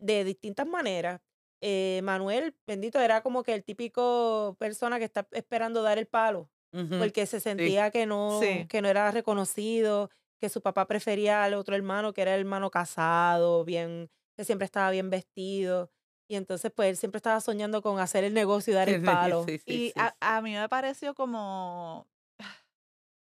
[0.00, 1.20] De distintas maneras.
[1.62, 6.50] Eh, Manuel, bendito, era como que el típico persona que está esperando dar el palo,
[6.72, 6.98] Ujú.
[6.98, 10.10] porque se sentía que no, que no era reconocido,
[10.40, 14.64] que su papá prefería al otro hermano, que era el hermano casado, bien, que siempre
[14.64, 15.90] estaba bien vestido.
[16.28, 19.44] Y entonces, pues, él siempre estaba soñando con hacer el negocio y dar el palo.
[19.44, 22.06] Sí, sí, Y sí, a, mí me pareció como.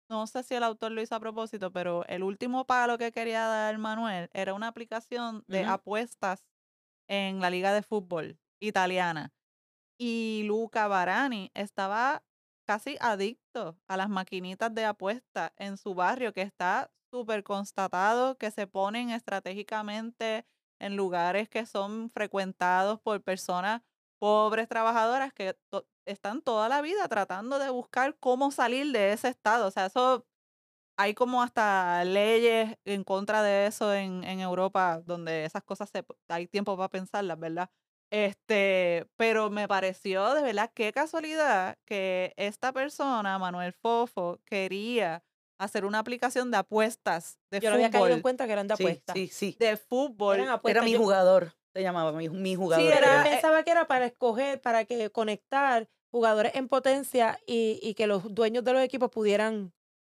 [0.08, 3.44] No sé si el autor lo hizo a propósito, pero el último palo que quería
[3.46, 6.46] dar Manuel era una aplicación de apuestas
[7.08, 9.34] en la liga de fútbol italiana.
[9.98, 12.22] Y Luca Barani estaba
[12.66, 18.50] casi adicto a las maquinitas de apuestas en su barrio, que está súper constatado que
[18.50, 20.46] se ponen estratégicamente
[20.78, 23.82] en lugares que son frecuentados por personas
[24.18, 25.56] pobres trabajadoras que
[26.06, 29.66] están toda la vida tratando de buscar cómo salir de ese estado.
[29.66, 30.26] O sea, eso
[30.98, 35.90] hay como hasta leyes en contra de eso en, en Europa, donde esas cosas
[36.28, 37.70] hay tiempo para pensarlas, ¿verdad?
[38.10, 45.24] Este, pero me pareció de verdad qué casualidad que esta persona, Manuel Fofo, quería
[45.58, 48.22] hacer una aplicación de apuestas de Yo no había caído en fútbol.
[48.22, 49.12] cuenta que eran de Sí, apuesta.
[49.12, 49.56] sí, sí.
[49.58, 50.40] De fútbol.
[50.40, 50.70] Apuestas.
[50.70, 52.84] Era mi Yo- jugador, se llamaba mi, mi jugador.
[52.84, 53.20] Sí, era, creo.
[53.20, 58.06] eh, pensaba que era para escoger, para que conectar jugadores en potencia y, y que
[58.06, 59.72] los dueños de los equipos pudieran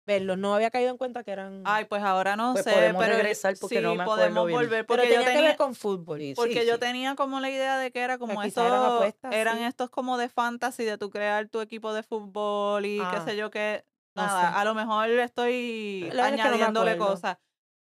[0.08, 0.36] verlos.
[0.38, 1.62] No había caído en cuenta que eran.
[1.66, 4.48] Ay, pues ahora no Pues sé, podemos pero regresar porque sí, no me acuerdo podemos
[4.48, 4.60] bien.
[4.60, 6.20] volver pero porque tenía yo que tenía ver con fútbol.
[6.20, 6.80] Sí, porque sí, yo sí.
[6.80, 9.64] tenía como la idea de que era como quizás eran estos apuestas, eran sí.
[9.66, 13.38] estos como de fantasy de tu crear tu equipo de fútbol y Ah, qué sé
[13.38, 13.86] yo qué
[14.16, 14.58] no nada, sé.
[14.58, 17.38] a lo mejor estoy La verdad es que no me añadiéndole cosas.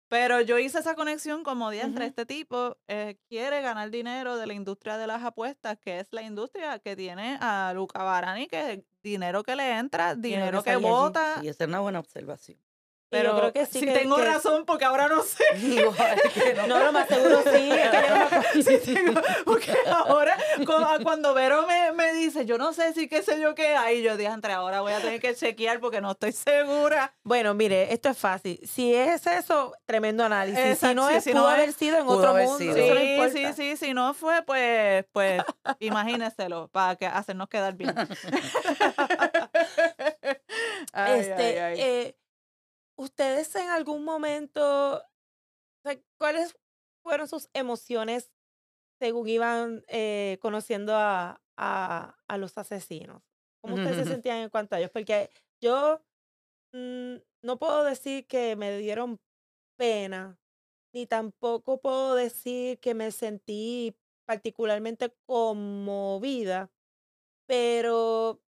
[0.08, 4.46] Pero yo hice esa conexión como de entre este tipo eh, quiere ganar dinero de
[4.46, 8.72] la industria de las apuestas, que es la industria que tiene a Luca Barani, que
[8.72, 10.82] es dinero que le entra, dinero que allí.
[10.82, 11.40] bota.
[11.42, 12.58] Sí, esa es una buena observación.
[13.10, 15.42] Pero creo que sí si que- tengo que- razón, porque ahora no sé.
[15.56, 15.94] Digo,
[16.24, 16.66] es que no.
[16.66, 17.70] No, lo más seguro sí.
[17.78, 18.62] Es que yo no me acuerdo.
[18.62, 23.22] Sí tengo- porque ahora, cu- cuando Vero me, me dice, yo no sé si qué
[23.22, 26.10] sé yo qué hay, yo dije, entre ahora voy a tener que chequear porque no
[26.12, 27.14] estoy segura.
[27.24, 28.60] Bueno, mire, esto es fácil.
[28.68, 30.78] Si es eso, tremendo análisis.
[30.78, 32.58] si no sí, es, si pudo no haber sido en otro mundo.
[32.58, 32.74] sido.
[32.76, 35.42] Sí, sí, sí, si no fue, pues, pues,
[35.78, 37.94] imagíneselo, para que hacernos quedar bien.
[40.92, 41.80] Ay, este, ay, ay.
[41.80, 42.16] eh,
[42.98, 45.02] ustedes en algún momento, o
[45.84, 46.56] sea, ¿cuáles
[47.04, 48.32] fueron sus emociones
[49.00, 53.22] según iban eh, conociendo a, a, a los asesinos?
[53.62, 54.90] ¿Cómo ustedes se sentían en cuanto a ellos?
[54.92, 55.30] Porque
[55.62, 56.02] yo
[56.74, 59.20] mm, no puedo decir que me dieron
[59.78, 60.38] pena,
[60.94, 63.96] ni tampoco puedo decir que me sentí
[64.26, 66.72] particularmente conmovida,
[67.46, 68.42] pero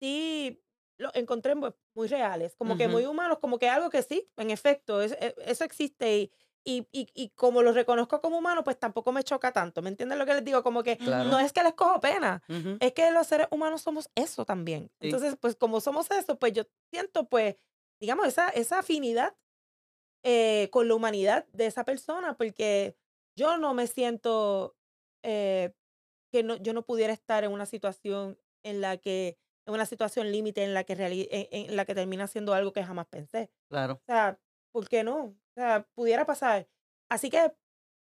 [0.00, 0.62] sí
[0.98, 1.54] lo encontré
[1.94, 5.34] muy reales, como que muy humanos, como que algo que sí, en efecto, es- e-
[5.46, 6.32] eso existe y,
[6.64, 10.18] y, y, y como lo reconozco como humano, pues tampoco me choca tanto, ¿me entienden
[10.18, 10.62] lo que les digo?
[10.62, 11.28] Como que Claro.
[11.30, 12.42] no es que les cojo pena,
[12.80, 14.88] es que los seres humanos somos eso también.
[15.00, 15.06] Sí.
[15.06, 17.56] Entonces, pues como somos eso, pues yo siento, pues,
[18.00, 19.36] digamos, esa, esa afinidad
[20.22, 22.96] eh, con la humanidad de esa persona, porque
[23.36, 24.76] yo no me siento
[25.22, 25.74] eh,
[26.32, 30.30] que no, yo no pudiera estar en una situación en la que, en una situación
[30.30, 33.50] límite en la que reali- en, en la que termina siendo algo que jamás pensé.
[33.70, 33.94] Claro.
[33.94, 34.38] O sea,
[34.72, 35.16] ¿por qué no?
[35.24, 36.66] O sea, pudiera pasar.
[37.10, 37.52] Así que,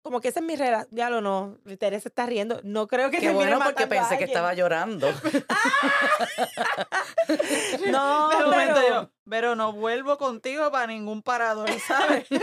[0.04, 0.88] como que esa es mi relación.
[0.92, 2.62] Ya lo no, Teresa está riendo.
[2.64, 5.08] No creo que Qué bueno porque pensé que estaba llorando.
[7.92, 12.28] No, de momento pero- yo, pero no vuelvo contigo para ningún parador, ¿sabes?
[12.30, 12.38] ¿Tú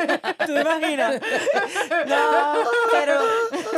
[0.55, 1.21] te imaginas?
[2.07, 3.21] No, pero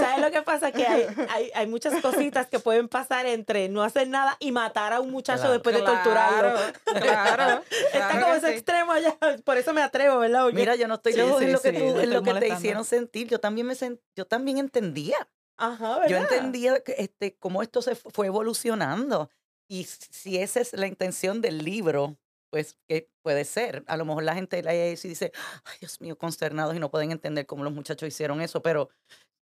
[0.00, 0.72] ¿sabes lo que pasa?
[0.72, 4.92] Que hay, hay, hay muchas cositas que pueden pasar entre no hacer nada y matar
[4.92, 5.52] a un muchacho Claro.
[5.54, 6.58] después de torturarlo.
[6.84, 7.00] Claro,
[7.36, 7.64] claro.
[7.92, 8.52] Está claro como ese sí.
[8.54, 9.16] extremo allá.
[9.44, 10.42] Por eso me atrevo, ¿verdad?
[10.44, 12.10] Porque- Mira, yo no estoy Sí, lejos en sí, lo que sí, tú, te en
[12.12, 13.28] lo que te hicieron sentir.
[13.28, 15.16] Yo también me sen- yo también entendía.
[15.58, 16.08] Ajá, ¿verdad?
[16.08, 19.30] Yo entendía que, este, cómo esto se fu- fue evolucionando.
[19.68, 22.16] Y si esa es la intención del libro,
[22.52, 23.82] pues que puede ser.
[23.88, 25.32] A lo mejor la gente lee eso y dice,
[25.64, 28.90] ay Dios mío, consternados y no pueden entender cómo los muchachos hicieron eso, pero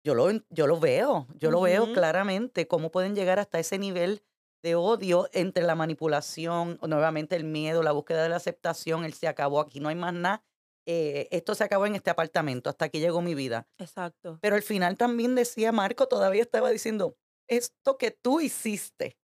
[0.04, 4.22] yo lo, yo lo veo, yo lo veo claramente, cómo pueden llegar hasta ese nivel
[4.62, 9.28] de odio entre la manipulación, nuevamente el miedo, la búsqueda de la aceptación, el se
[9.28, 10.42] acabó, aquí no hay más nada.
[10.86, 13.68] eh, esto se acabó en este apartamento, hasta aquí llegó mi vida.
[13.78, 14.38] Exacto.
[14.40, 17.14] Pero al final también decía Marco, todavía estaba diciendo,
[17.46, 19.17] esto que tú hiciste,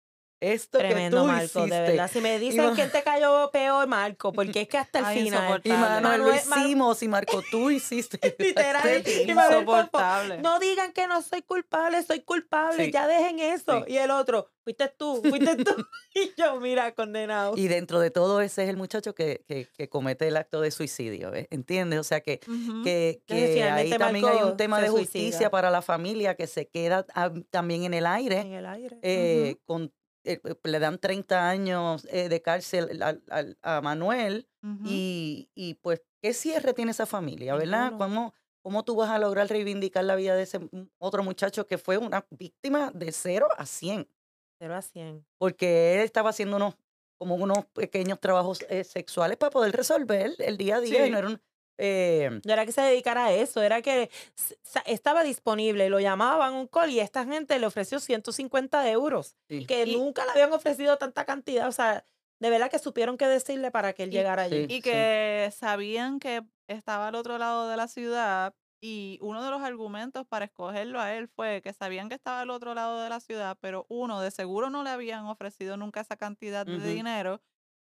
[0.51, 1.75] esto Tremendo, que tú Marco, hiciste.
[1.75, 2.09] de verdad.
[2.11, 5.23] Si me dicen ma- quién te cayó peor, Marco, porque es que hasta el Ay,
[5.23, 5.61] final.
[5.63, 6.01] Y insoportable.
[6.01, 8.19] Manuel, lo hicimos, y Marco, tú hiciste.
[8.37, 10.37] Literal, Este Insoportable.
[10.41, 12.91] No digan que no soy culpable, soy culpable, Sí.
[12.91, 13.83] ya dejen eso.
[13.85, 13.93] Sí.
[13.93, 15.71] Y el otro, fuiste tú, fuiste tú.
[16.15, 17.53] y yo, mira, condenado.
[17.57, 20.71] Y dentro de todo ese es el muchacho que, que, que comete el acto de
[20.71, 21.47] suicidio, ¿ves?
[21.49, 21.99] ¿entiendes?
[21.99, 22.39] O sea que,
[22.83, 25.03] que, Que que ahí también hay un tema de suicida.
[25.23, 28.39] justicia para la familia que se queda ah, también en el aire.
[28.39, 28.97] en el aire.
[29.01, 29.91] eh, con,
[30.23, 34.47] eh, eh, le dan 30 años eh, de cárcel al- al- a Manuel
[34.83, 37.93] y, y, pues, ¿qué cierre tiene esa familia, verdad?
[37.97, 40.59] ¿Cómo, ¿Cómo tú vas a lograr reivindicar la vida de ese
[40.97, 44.09] otro muchacho que fue una víctima de 0 a 100?
[44.59, 45.25] 0 a 100.
[45.37, 46.75] Porque él estaba haciendo unos,
[47.17, 51.17] como unos pequeños trabajos eh, sexuales para poder resolver el día a día y no
[51.17, 51.41] era un...
[51.77, 54.09] eh, No era que se dedicara a eso, era que
[54.85, 59.65] estaba disponible, lo llamaban un call y esta gente le ofreció 150 euros, sí.
[59.65, 62.05] que Y- nunca le habían ofrecido tanta cantidad, o sea,
[62.39, 64.65] de verdad que supieron qué decirle para que él Y- llegara allí.
[64.67, 64.75] sí.
[64.75, 69.61] Y que sabían que estaba al otro lado de la ciudad y uno de los
[69.61, 73.21] argumentos para escogerlo a él fue que sabían que estaba al otro lado de la
[73.21, 77.41] ciudad, pero uno, de seguro no le habían ofrecido nunca esa cantidad de dinero.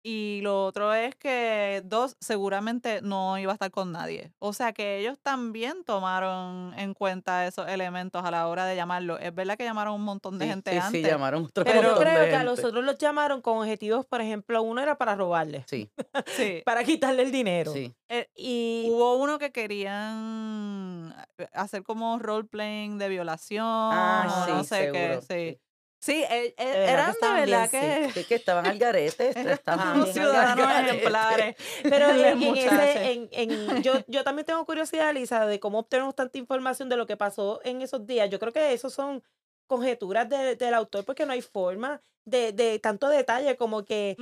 [0.06, 4.32] Y lo otro es que dos, seguramente no iba a estar con nadie.
[4.38, 9.18] O sea que ellos también tomaron en cuenta esos elementos a la hora de llamarlo.
[9.18, 11.02] Es verdad que llamaron un montón de Sí, gente sí, antes.
[11.02, 14.04] sí, llamaron otro Pero yo de creo que a los otros los llamaron con objetivos,
[14.04, 15.90] por ejemplo, uno era para robarle, Sí,
[16.36, 16.60] Sí.
[16.66, 17.72] para quitarle el dinero.
[17.72, 17.94] sí.
[18.10, 24.50] Eh, Y Hubo uno que querían eh, hacer como role playing de violación Ah, o
[24.56, 25.26] no sí, sé qué, seguro, sí.
[25.54, 25.60] sí.
[26.04, 30.70] Sí, eh, eh, eran de verdad que Sí, que estaban al garete, estaban Ah, ciudadanos
[30.90, 31.56] ejemplares.
[31.82, 32.78] Pero en, de en muchachos.
[32.78, 36.98] ese, en, en- yo, yo también tengo curiosidad, Lisa, de cómo obtenemos tanta información de
[36.98, 38.28] lo que pasó en esos días.
[38.28, 39.22] Yo creo que esos son
[39.66, 44.16] conjeturas de- del autor porque no hay forma de, de tanto detalle como que eh,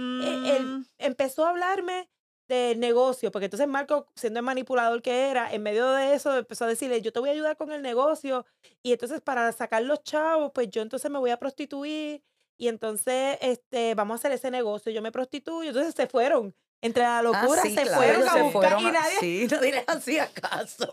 [0.56, 2.08] él Mm, empezó a hablarme
[2.48, 6.64] del negocio, porque entonces Marco, siendo el manipulador que era, en medio de eso empezó
[6.64, 8.44] a decirle, yo te voy a ayudar con el negocio,
[8.82, 12.22] y entonces para sacar los chavos, pues yo entonces me voy a prostituir,
[12.58, 16.54] y entonces este, vamos a hacer ese negocio, yo me prostituyo, entonces se fueron.
[16.84, 19.70] Entre la Ah, locura sí, se claro, fueron a buscar fueron y nadie, Sí, nadie
[19.72, 20.92] les hacía caso.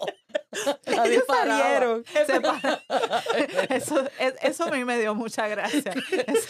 [0.88, 2.06] nadie ellos salieron.
[2.06, 2.41] Se
[3.76, 5.93] eso, es- eso a mí me dio mucha gracia.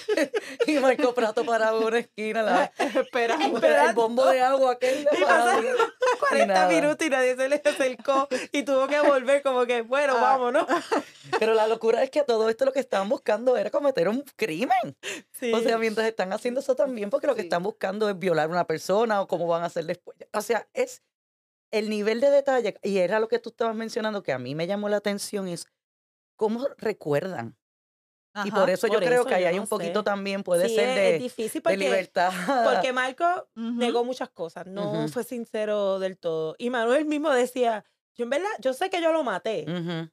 [0.68, 3.58] y Marco Prato paraba en una esquina, la, Esperando.
[3.60, 5.46] el bombo de agua aquel le Y paraba.
[5.46, 5.66] pasaron
[6.16, 6.70] Y 40 nada.
[6.70, 10.22] minutos y nadie se les acercó y tuvo que volver como que, bueno, Ah.
[10.22, 10.66] vámonos.
[11.38, 14.24] Pero la locura es que a todo esto lo que estaban buscando era cometer un
[14.36, 14.98] crimen.
[15.32, 15.54] Sí.
[15.54, 17.48] O sea, mientras están haciendo eso también, porque lo que Sí.
[17.48, 20.18] están buscando es violar a una persona o cómo van a hacer después.
[20.34, 21.02] O sea, es
[21.72, 24.68] el nivel de detalle, y era lo que tú estabas mencionando, que a mí me
[24.68, 25.68] llamó la atención, es
[26.38, 27.58] cómo recuerdan.
[28.46, 30.04] y por eso yo creo que ahí hay no un poquito sé.
[30.04, 32.32] también, puede Sí, ser es, de, es difícil de porque, libertad.
[32.64, 36.56] porque Marco negó muchas cosas, no fue sincero del todo.
[36.58, 37.86] Y Manuel mismo decía,
[38.16, 39.66] yo en verdad, yo sé que yo lo maté,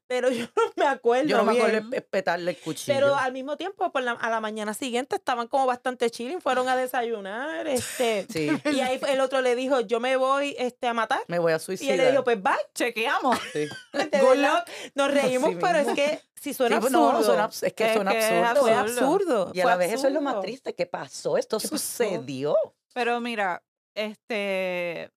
[0.07, 1.65] pero yo no me acuerdo Yo no me bien.
[1.67, 2.95] acuerdo de petarle el cuchillo.
[2.95, 6.69] Pero al mismo tiempo, por la- a la mañana siguiente estaban como bastante chilling, fueron
[6.69, 10.95] a desayunar, este, Sí, y ahí el otro le dijo, yo me voy este, a
[10.95, 11.21] matar.
[11.29, 11.95] me voy a Y suicidar.
[11.95, 12.53] él le dijo, pues bye.
[12.75, 13.39] Chequeamos.
[13.53, 13.67] Sí.
[14.95, 17.13] Nos reímos, pero es que si suena Sí, pues, absurdo.
[17.13, 18.61] no, no, suena es que Es suena que es absurdo.
[18.61, 19.07] fue absurdo.
[19.07, 19.51] absurdo.
[19.55, 20.75] Y a fue la vez eso es lo más triste.
[20.75, 21.37] ¿Qué pasó?
[21.39, 21.79] Esto ¿Qué pasó?
[21.79, 22.57] sucedió.
[22.95, 23.63] Pero mira,
[23.95, 25.11] este.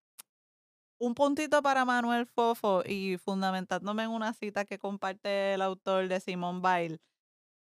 [1.02, 6.20] Un puntito para Manuel Fofo y fundamentándome en una cita que comparte el autor de
[6.20, 7.00] Simón Bail.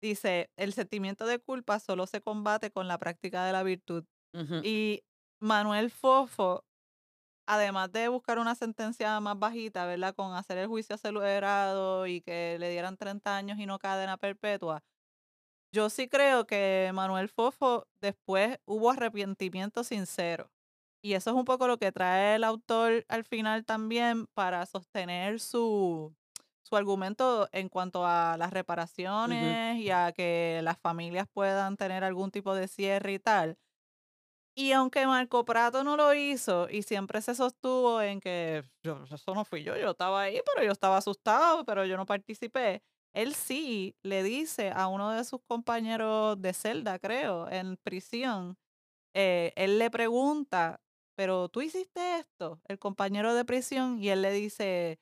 [0.03, 4.05] Dice: el sentimiento de culpa solo se combate con la práctica de la virtud.
[4.63, 5.05] Y
[5.41, 6.65] Manuel Fofo,
[7.47, 10.15] además de buscar una sentencia más bajita, ¿verdad?
[10.15, 14.83] Con hacer el juicio acelerado y que le dieran 30 años y no cadena perpetua.
[15.75, 20.51] Yo sí creo que Manuel Fofo después hubo arrepentimiento sincero.
[21.01, 25.39] Y eso es un poco lo que trae el autor al final también para sostener
[25.41, 26.15] su,
[26.63, 32.31] su argumento en cuanto a las reparaciones y a que las familias puedan tener algún
[32.31, 33.59] tipo de cierre y tal.
[34.57, 39.33] Y aunque Marco Prato no lo hizo y siempre se sostuvo en que yo, eso
[39.33, 42.83] no fui yo, yo estaba ahí, pero yo estaba asustado, pero yo no participé.
[43.15, 48.59] Él sí le dice a uno de sus compañeros de celda, creo, en prisión,
[49.15, 50.81] eh, él le pregunta,
[51.19, 55.01] pero tú hiciste esto, el compañero de prisión, y él le dice,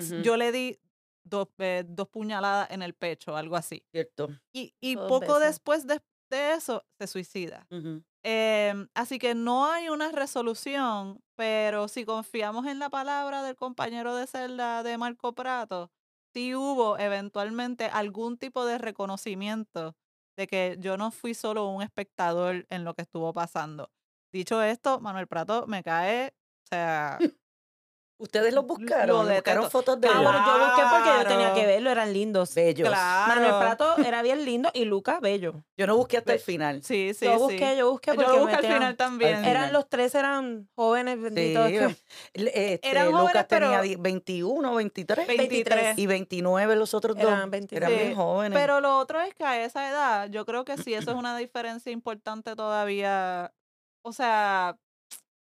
[0.00, 0.22] "S- Ujú.
[0.22, 0.80] yo le di
[1.24, 3.84] dos, eh, dos puñaladas en el pecho, algo así.
[3.90, 4.28] Cierto.
[4.54, 6.00] Y, y poco después de,
[6.30, 7.68] de eso se suicida.
[8.24, 14.14] Em, así que no hay una resolución, pero si confiamos en la palabra del compañero
[14.16, 15.92] de celda de Marco Prato,
[16.34, 19.96] sí hubo eventualmente algún tipo de reconocimiento
[20.36, 23.90] de que yo no fui solo un espectador en lo que estuvo pasando.
[24.32, 26.28] Dicho esto, Manuel Prato me cae,
[26.64, 27.18] o sea,
[28.18, 29.28] Ustedes los Lo buscaron, buscaron
[29.64, 29.70] detesto.
[29.70, 30.22] fotos de Ah, ellos.
[30.22, 31.66] bueno, yo busqué porque yo tenía que Claro.
[31.66, 32.54] verlo, eran lindos.
[32.54, 32.88] bellos.
[32.88, 33.34] claro.
[33.34, 35.64] Manuel Prato era bien lindo y Lucas bello.
[35.76, 36.84] Yo no busqué hasta el final.
[36.84, 37.38] Sí, sí, yo sí.
[37.38, 39.36] busqué, yo busqué Yo porque lo me busqué al tenían- final también.
[39.38, 39.50] final.
[39.50, 41.66] Eran los tres eran jóvenes Sí, benditos.
[41.66, 41.96] que-
[42.44, 45.98] le- este, Eran jóvenes, Lucas tenía pero- di- 21, 23 23.
[45.98, 47.24] y 29 los otros dos.
[47.24, 47.88] Eran 23.
[47.88, 48.56] Eran bien Sí, jóvenes.
[48.56, 51.36] Pero lo otro es que a esa edad, yo creo que sí, eso es una
[51.36, 53.52] diferencia importante todavía.
[54.04, 54.76] O sea,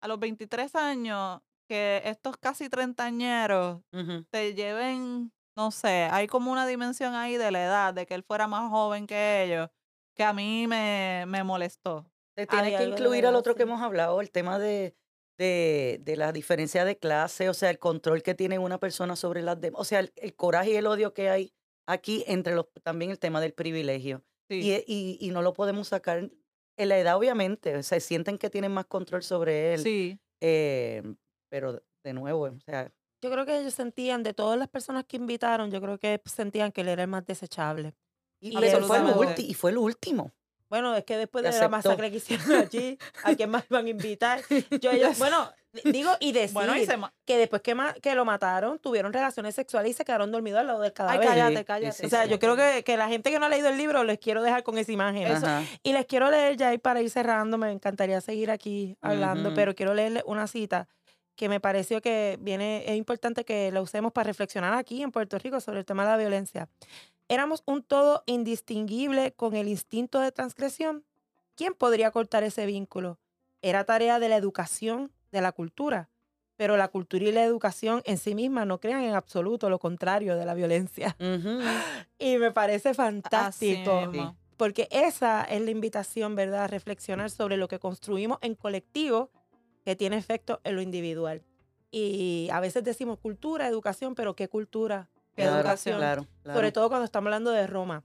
[0.00, 4.24] a los 23 años, que estos casi treintañeros Ujú.
[4.30, 8.22] te lleven, no sé, hay como una dimensión ahí de la edad, de que él
[8.22, 9.68] fuera más joven que ellos,
[10.14, 12.06] que a mí me, me molestó.
[12.36, 14.94] Se tiene Hay que incluir al otro que hemos hablado, el tema de,
[15.38, 19.42] de, de la diferencia de clase, o sea, el control que tiene una persona sobre
[19.42, 21.52] las demás, o sea, el, el coraje y el odio que hay
[21.88, 24.24] aquí entre los, también el tema del privilegio.
[24.48, 24.60] Sí.
[24.60, 26.30] Y, y, y no lo podemos sacar
[26.76, 30.18] en la edad, obviamente, o sea, sienten que tienen más control sobre él, sí.
[30.40, 31.02] eh,
[31.48, 35.16] pero de nuevo, o sea, Yo creo que ellos sentían, de todas las personas que
[35.16, 37.94] invitaron, yo creo que sentían que él era el más desechable.
[38.40, 39.42] y, fue el absolutamente.
[39.42, 40.32] ulti- y fue el último.
[40.68, 43.88] Bueno, es que después de la masacre que hicieron allí, ¿a quién más van a
[43.90, 44.40] invitar?
[44.82, 45.50] Yo, ellos, bueno,
[45.84, 46.86] digo, y decir Bueno, y
[47.24, 50.80] que después que, que lo mataron, tuvieron relaciones sexuales y se quedaron dormidos al lado
[50.80, 51.26] del Ay, cadáver.
[51.26, 51.92] cállate, sí, cállate.
[51.92, 52.30] sí, o sea, sí.
[52.30, 54.62] yo creo que, que la gente que no ha leído el libro les quiero dejar
[54.62, 55.26] con esa imagen.
[55.26, 55.46] Eso-.
[55.82, 59.74] Y les quiero leer ya y para ir cerrando, me encantaría seguir aquí hablando, pero
[59.74, 60.88] quiero leerles una cita
[61.36, 65.38] que me pareció que viene, es importante que la usemos para reflexionar aquí en Puerto
[65.38, 66.68] Rico sobre el tema de la violencia.
[67.28, 71.04] Éramos un todo indistinguible con el instinto de transgresión.
[71.54, 73.18] ¿Quién podría cortar ese vínculo?
[73.62, 76.08] Era tarea de la educación, de la cultura,
[76.56, 80.36] pero la cultura y la educación en sí mismas no crean en absoluto lo contrario
[80.36, 81.16] de la violencia.
[82.18, 86.64] Y me parece fantástico porque esa es la invitación, ¿verdad?
[86.64, 89.30] A reflexionar sobre lo que construimos en colectivo
[89.84, 91.42] que tiene efecto en lo individual.
[91.90, 95.10] Y a veces decimos cultura, educación, pero ¿qué cultura?
[95.34, 95.98] ¿Qué Claro, educación?
[95.98, 96.58] Claro, claro.
[96.58, 98.02] Sobre todo cuando estamos hablando de Roma,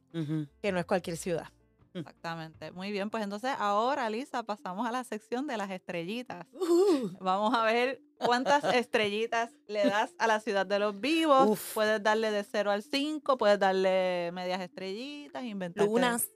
[0.62, 1.48] que no es cualquier ciudad.
[1.94, 2.72] Exactamente.
[2.72, 6.46] Muy bien, pues entonces ahora, Lisa, pasamos a la sección de las estrellitas.
[6.54, 11.50] Uh, Vamos a ver cuántas estrellitas le das a la ciudad de los vivos.
[11.50, 11.74] Uf.
[11.74, 15.86] Puedes darle de 0 al 5, puedes darle medias estrellitas, inventar.
[15.86, 16.30] Lunas.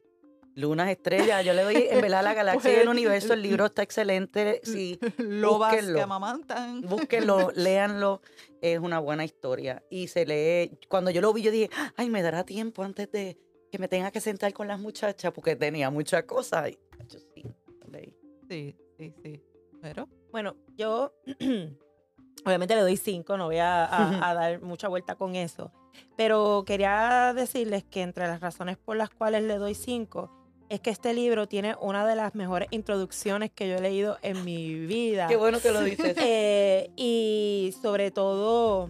[0.58, 3.84] Lunas estrellas, yo le doy, en verdad, la galaxia y el universo, el libro está
[3.84, 4.62] excelente.
[4.64, 6.01] Sí, lobas que búsquenlo.
[6.03, 6.82] amamantan.
[6.82, 8.22] búsquenlo, léanlo,
[8.62, 9.84] es una buena historia.
[9.89, 13.38] Y se lee, cuando yo lo vi, yo dije, ay, me dará tiempo antes de
[13.76, 16.69] que me tenga que sentar con las muchachas, porque tenía muchas cosas.
[16.69, 17.43] Y, yo sí,
[17.82, 18.15] lo leí.
[18.49, 19.43] Sí, sí, sí.
[19.82, 21.11] Pero, Bueno, yo
[22.45, 25.73] obviamente le doy cinco, no voy a, a- a dar mucha vuelta con eso.
[26.15, 30.32] Pero quería decirles que entre las razones por las cuales le doy cinco
[30.69, 34.45] es que este libro tiene una de las mejores introducciones que yo he leído en
[34.45, 35.28] mi vida.
[35.28, 36.15] Qué bueno que lo dices.
[36.17, 38.89] Eh, y sobre todo,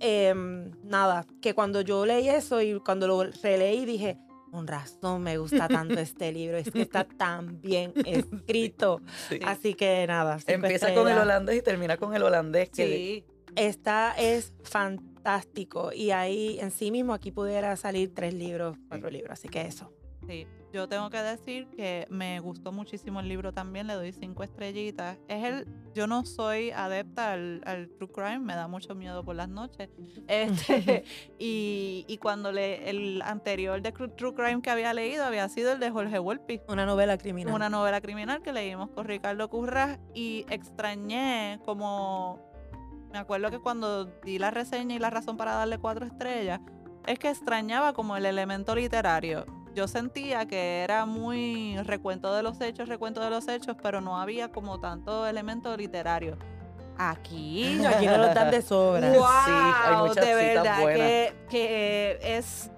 [0.00, 4.18] em, nada, que cuando yo leí eso y cuando lo releí dije,
[4.50, 9.00] con razón me gusta tanto este libro, es que está tan bien escrito.
[9.28, 9.38] Sí.
[9.44, 10.38] Así que nada.
[10.46, 12.70] Empieza con el holandés y termina con el holandés.
[12.70, 13.24] Que sí.
[13.56, 19.32] Esta es fantástico y ahí en sí mismo aquí pudiera salir tres libros, cuatro libros,
[19.32, 19.92] así que eso.
[20.26, 24.42] Sí, yo tengo que decir que me gustó muchísimo el libro también, le doy cinco
[24.44, 25.18] estrellitas.
[25.28, 29.36] Es el, yo no soy adepta al, al true crime, me da mucho miedo por
[29.36, 29.88] las noches.
[30.28, 31.04] Este,
[31.38, 35.80] y, y cuando le, el anterior de true crime que había leído había sido el
[35.80, 37.54] de Jorge Volpi, Una novela criminal.
[37.54, 42.38] una novela criminal que leímos con Ricardo Curras y extrañé como,
[43.12, 46.60] me acuerdo que cuando di la reseña y la razón para darle cuatro estrellas,
[47.06, 49.46] es que extrañaba como el elemento literario.
[49.80, 54.18] Yo sentía que era muy recuento de los hechos, recuento de los hechos, pero no
[54.20, 56.36] había como tanto elemento literario.
[56.98, 59.08] Aquí, No, aquí no lo dan de sobra.
[59.08, 59.52] wow, Sí,
[59.86, 60.98] hay muchas de verdad buenas.
[61.00, 62.70] que, que es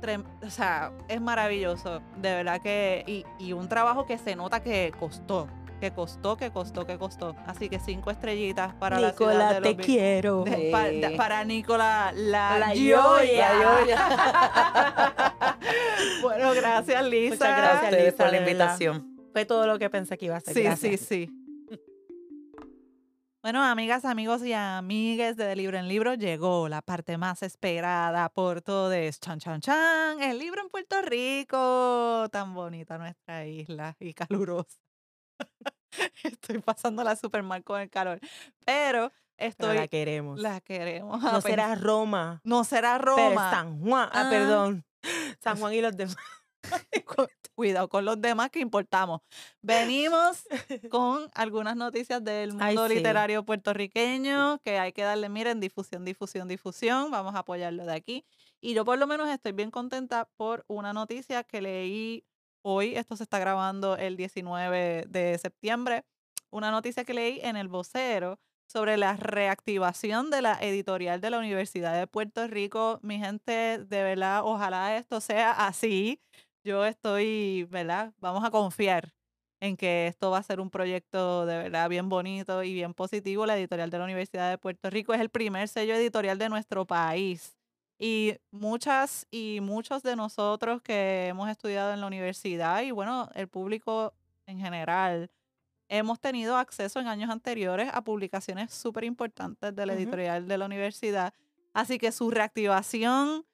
[0.00, 4.62] trem- o sea, es maravilloso, de verdad que y, y un trabajo que se nota
[4.62, 5.48] que costó,
[5.82, 7.34] que costó, que costó, que costó.
[7.44, 10.44] Así que cinco estrellitas para la ciudad Nicola, de te quiero.
[10.44, 11.00] de- pa- Sí.
[11.00, 13.52] de- para Nicola la, La Gioia.
[13.84, 15.56] La
[16.22, 17.34] bueno, gracias Lisa.
[17.34, 19.16] Muchas gracias, Lisa, por la invitación.
[19.32, 20.54] Fue todo lo que pensé que iba a ser.
[20.54, 21.00] Sí, Gracias.
[21.00, 21.78] sí, sí.
[23.42, 28.28] Bueno, amigas, amigos y amigues de, de Libro en Libro, llegó la parte más esperada
[28.28, 29.18] por todos.
[29.18, 30.22] Chan, chan, chan.
[30.22, 32.28] El libro en Puerto Rico.
[32.30, 34.78] Tan bonita nuestra isla y calurosa.
[36.24, 38.18] Estoy pasándola súper mal con el calor.
[38.64, 39.76] Pero Pero estoy.
[39.76, 40.40] la queremos.
[40.40, 41.22] la queremos.
[41.22, 43.50] no será Roma, No será pero Roma.
[43.50, 44.08] San Juan.
[44.12, 44.30] Ah, Ah.
[44.30, 44.84] perdón.
[45.40, 46.16] San Juan y los demás.
[47.54, 49.20] Cuidado con los demás que importamos.
[49.60, 50.44] Venimos
[50.90, 52.94] con algunas noticias del Ay, mundo sí.
[52.94, 57.10] literario puertorriqueño que hay que darle, miren, difusión, difusión, difusión.
[57.10, 58.24] Vamos a apoyarlo de aquí.
[58.60, 62.24] Y yo por lo menos estoy bien contenta por una noticia que leí
[62.62, 62.96] hoy.
[62.96, 66.04] Esto se está grabando el 19 de septiembre.
[66.50, 71.38] Una noticia que leí en el vocero sobre la reactivación de la editorial de la
[71.38, 72.98] Universidad de Puerto Rico.
[73.02, 76.20] Mi gente, de verdad, ojalá esto sea así.
[76.64, 78.14] Yo estoy, ¿verdad?
[78.18, 79.12] Vamos a confiar
[79.60, 83.46] en que esto va a ser un proyecto de verdad bien bonito y bien positivo.
[83.46, 86.86] La editorial de la Universidad de Puerto Rico es el primer sello editorial de nuestro
[86.86, 87.56] país.
[88.04, 93.46] Y muchas y muchos de nosotros que hemos estudiado en la universidad y bueno, el
[93.46, 94.12] público
[94.46, 95.30] en general,
[95.88, 100.66] hemos tenido acceso en años anteriores a publicaciones súper importantes de la editorial de la
[100.66, 101.32] universidad.
[101.74, 103.46] Así que su reactivación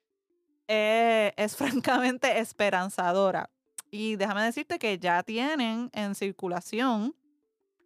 [0.67, 3.51] eh, es francamente esperanzadora.
[3.91, 7.15] Y déjame decirte que ya tienen en circulación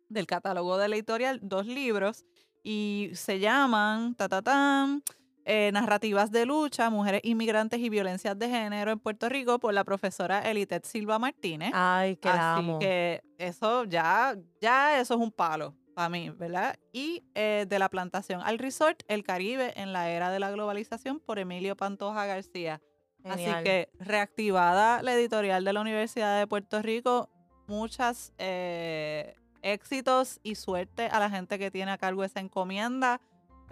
[0.08, 2.24] del catálogo de la editorial dos libros
[2.64, 5.04] y se llaman ta, ta, tan,
[5.46, 9.84] eh, Narrativas de lucha, mujeres inmigrantes y violencias de género en Puerto Rico por la
[9.84, 11.72] profesora Elitet Silva Martínez.
[11.74, 12.80] Ay, que la Así amo.
[12.80, 16.76] que eso ya, ya eso es un palo para mí, ¿verdad?
[16.92, 21.20] Y eh, de la plantación al resort, El Caribe en la era de la globalización
[21.20, 22.82] por Emilio Pantoja García.
[23.22, 23.56] Genial.
[23.56, 27.30] Así que reactivada la editorial de la Universidad de Puerto Rico,
[27.68, 33.22] muchas eh, éxitos y suerte a la gente que tiene a cargo esa encomienda.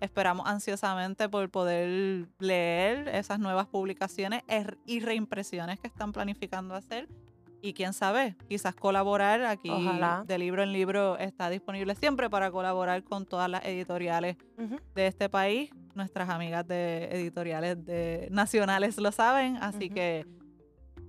[0.01, 7.07] Esperamos ansiosamente por poder leer esas nuevas publicaciones er- y reimpresiones que están planificando hacer.
[7.61, 10.23] Y quién sabe, quizás colaborar aquí Ojalá.
[10.25, 14.77] de libro en libro está disponible siempre para colaborar con todas las editoriales Ujú.
[14.95, 15.69] de este país.
[15.93, 19.93] Nuestras amigas de editoriales de, nacionales lo saben, así Ujú.
[19.93, 20.25] que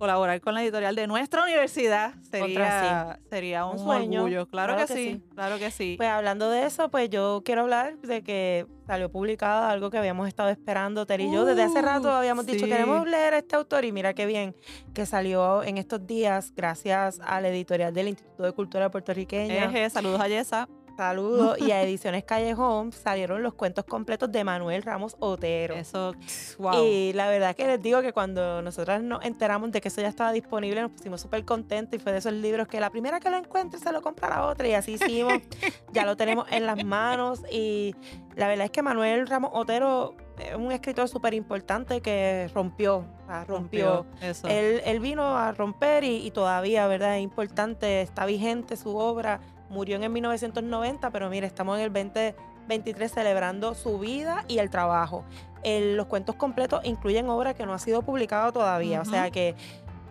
[0.03, 4.23] colaborar con la editorial de nuestra universidad sería, sería un, Un sueño.
[4.25, 4.47] orgullo.
[4.49, 5.23] Claro, Claro que, que sí, sí.
[5.37, 5.95] claro que sí.
[5.97, 10.27] Pues hablando de eso, pues yo quiero hablar de que salió publicado algo que habíamos
[10.27, 11.45] estado esperando, Ter y yo.
[11.45, 12.71] Desde hace rato Uh, habíamos dicho, sí.
[12.71, 14.57] queremos leer a este autor y mira qué bien
[14.93, 19.67] que salió en estos días gracias a la editorial del Instituto de Cultura Puertorriqueña.
[19.67, 20.69] Eje, saludos a Yesa.
[20.97, 21.59] Saludos.
[21.61, 25.75] y a Ediciones Callejón salieron los cuentos completos de Manuel Ramos Otero.
[25.75, 26.15] Eso,
[26.59, 26.85] wow.
[26.85, 30.09] Y la verdad que les digo que cuando nosotras nos enteramos de que eso ya
[30.09, 33.31] estaba disponible, nos pusimos súper contentos y fue de esos libros que la primera que
[33.31, 35.35] lo encuentre se lo compra la otra y así hicimos.
[35.93, 37.95] ya lo tenemos en las manos y
[38.37, 43.05] la verdad es que Manuel Ramos Otero es un escritor súper importante que rompió,
[43.47, 44.07] rompió.
[44.21, 44.49] Eso.
[44.49, 47.17] Él, él vino a romper y, y todavía, ¿verdad?
[47.19, 49.41] Es importante, está vigente su obra.
[49.73, 54.71] Murió en el 1990, pero mire, estamos en el 2023 celebrando su vida y el
[54.71, 55.25] trabajo.
[55.65, 59.55] El- los cuentos completos incluyen obra que no ha sido publicada todavía, o sea que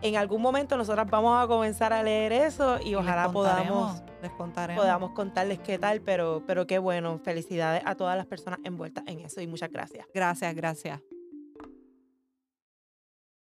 [0.01, 4.81] en algún momento nosotras vamos a comenzar a leer eso y, ojalá podamos, les contaremos.
[4.83, 7.19] podamos contarles qué tal, pero, pero qué bueno.
[7.23, 10.07] Felicidades a todas las personas envueltas en eso y muchas gracias.
[10.13, 11.01] Gracias, gracias.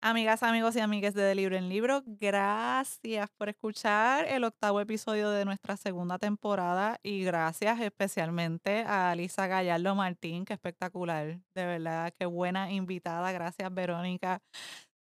[0.07, 5.31] Amigas, amigos y amigas de De Libro en Libro, gracias por escuchar el octavo episodio
[5.31, 12.13] de nuestra segunda temporada y gracias especialmente a Lisa Gallardo Martín, que espectacular, de verdad,
[12.19, 14.43] qué buena invitada, gracias Verónica.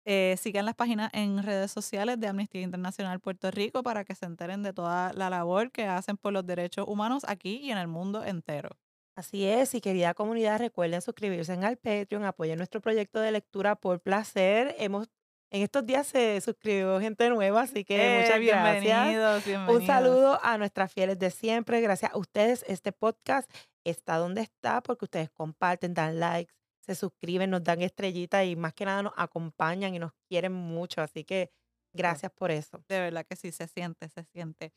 [0.06, 4.26] Eh, sigan las páginas en redes sociales de Amnistía Internacional Puerto Rico para que se
[4.26, 7.90] enteren de toda la labor que hacen por los derechos humanos aquí y en el
[7.90, 8.70] mundo entero.
[9.18, 13.78] Así es, y querida comunidad, recuerden suscribirse en al Patreon, apoyen nuestro proyecto de lectura
[13.78, 14.76] por placer.
[14.78, 15.08] Hemos,
[15.52, 18.84] en estos días se suscribió gente nueva, así que Eh, muchas gracias.
[18.84, 21.80] bienvenidos, Un saludo a nuestras fieles de siempre.
[21.80, 23.50] Gracias a ustedes, este podcast
[23.86, 28.74] está donde está porque ustedes comparten, dan likes, se suscriben, nos dan estrellitas y más
[28.74, 31.02] que nada nos acompañan y nos quieren mucho.
[31.02, 31.52] Así que
[31.94, 32.84] gracias por eso.
[32.90, 34.74] De verdad que sí, se siente, se siente.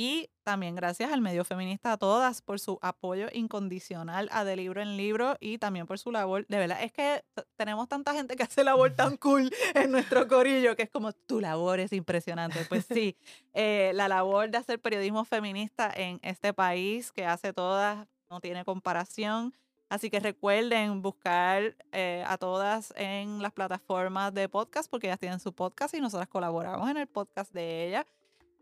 [0.00, 4.80] Y también gracias al medio feminista a todas por su apoyo incondicional a De Libro
[4.80, 6.46] en Libro y también por su labor.
[6.46, 7.24] De verdad, es que
[7.56, 11.40] tenemos tanta gente que hace labor tan cool en nuestro corillo que es como tu
[11.40, 12.64] labor es impresionante.
[12.68, 13.16] Pues sí,
[13.54, 18.64] eh, la labor de hacer periodismo feminista en este país que hace todas no tiene
[18.64, 19.52] comparación.
[19.88, 25.40] Así que recuerden buscar eh, a todas en las plataformas de podcast porque ellas tienen
[25.40, 28.06] su podcast y nosotras colaboramos en el podcast de ellas.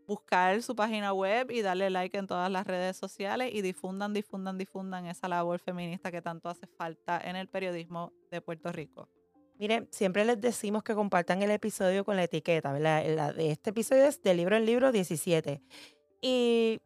[0.07, 4.57] Buscar su página web y darle like en todas las redes sociales y difundan, difundan,
[4.57, 9.09] difundan esa labor feminista que tanto hace falta en el periodismo de Puerto Rico.
[9.59, 13.03] Miren, siempre les decimos que compartan el episodio con la etiqueta, ¿verdad?
[13.15, 15.61] La de este episodio es de libro en libro 17.
[16.21, 16.79] Y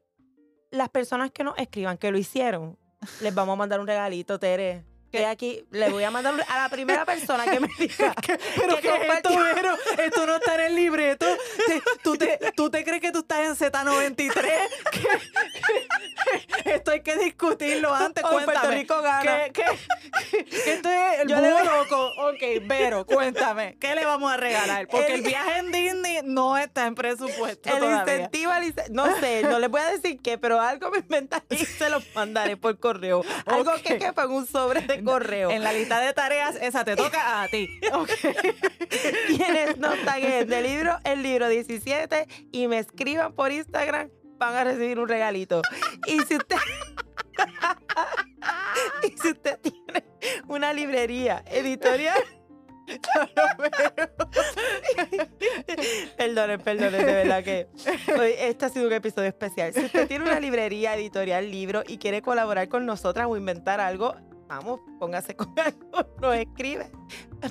[0.72, 2.80] las personas que nos escriban que lo hicieron,
[3.22, 4.91] les vamos a mandar un regalito, Tere.
[5.12, 8.14] Que aquí le voy a mandar a la primera persona que me diga.
[8.55, 9.78] Pero que que esto, Vero?
[9.97, 11.26] esto no está en el libreto.
[11.68, 14.32] Te- ¿Tú te, tú te crees que tú estás en Z93?
[14.91, 18.24] ¿Qué- Esto hay que discutirlo antes.
[18.24, 18.76] Hoy Puerto Cuéntame.
[18.76, 19.43] Rico gana.
[19.45, 22.12] ¿Qué, qué- qué esto es el Yo le loco?
[22.30, 23.76] Ok, Vero, cuéntame.
[23.80, 24.88] ¿Qué le vamos a regalar?
[24.88, 28.14] Porque el, El- viaje en Disney no está en presupuesto El todavía.
[28.16, 31.57] incentivo al no sé, no les voy a decir qué, pero algo me inventaré y
[31.66, 33.24] se los mandaré por correo.
[33.45, 35.52] Algo que quepa en un sobre de correo.
[35.52, 37.70] En la lista de tareas, esa te toca a ti.
[37.93, 38.10] Ok.
[39.28, 44.64] Quienes nos taguen del libro, el libro 17 y me escriban por Instagram, van a
[44.64, 45.62] recibir un regalito.
[46.08, 46.56] Y si usted
[49.04, 50.06] y si usted tiene
[50.47, 52.22] una librería editorial
[56.18, 57.68] Perdonen, perdonen, de verdad que
[58.20, 59.74] hoy este ha sido un episodio especial.
[59.74, 64.16] Si usted tiene una librería editorial, libro y quiere colaborar con nosotras o inventar algo,
[64.52, 66.91] vamos, póngase con algo, nos escribe.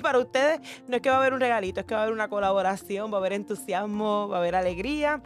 [0.01, 2.13] Para ustedes no es que va a haber un regalito, es que va a haber
[2.13, 5.21] una colaboración, va a haber entusiasmo, va a haber alegría.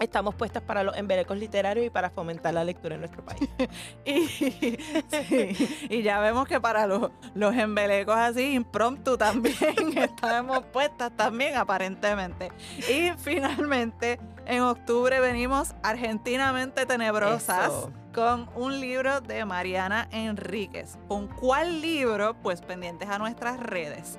[0.00, 3.48] Estamos puestas para los embelecos literarios y para fomentar la lectura en nuestro país.
[4.04, 9.54] Y, sí, y ya vemos que para los, los embelecos así, impromptu también,
[9.96, 12.50] estamos puestas también aparentemente.
[12.88, 17.92] Y finalmente, en octubre venimos Argentinamente Tenebrosas Eso.
[18.12, 20.98] con un libro de Mariana Enríquez.
[21.08, 22.36] ¿Con cuál libro?
[22.42, 24.18] Pues pendientes a nuestras redes.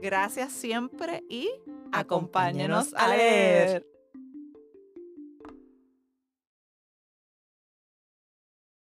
[0.00, 1.50] Gracias siempre y
[1.92, 3.93] acompáñenos a leer.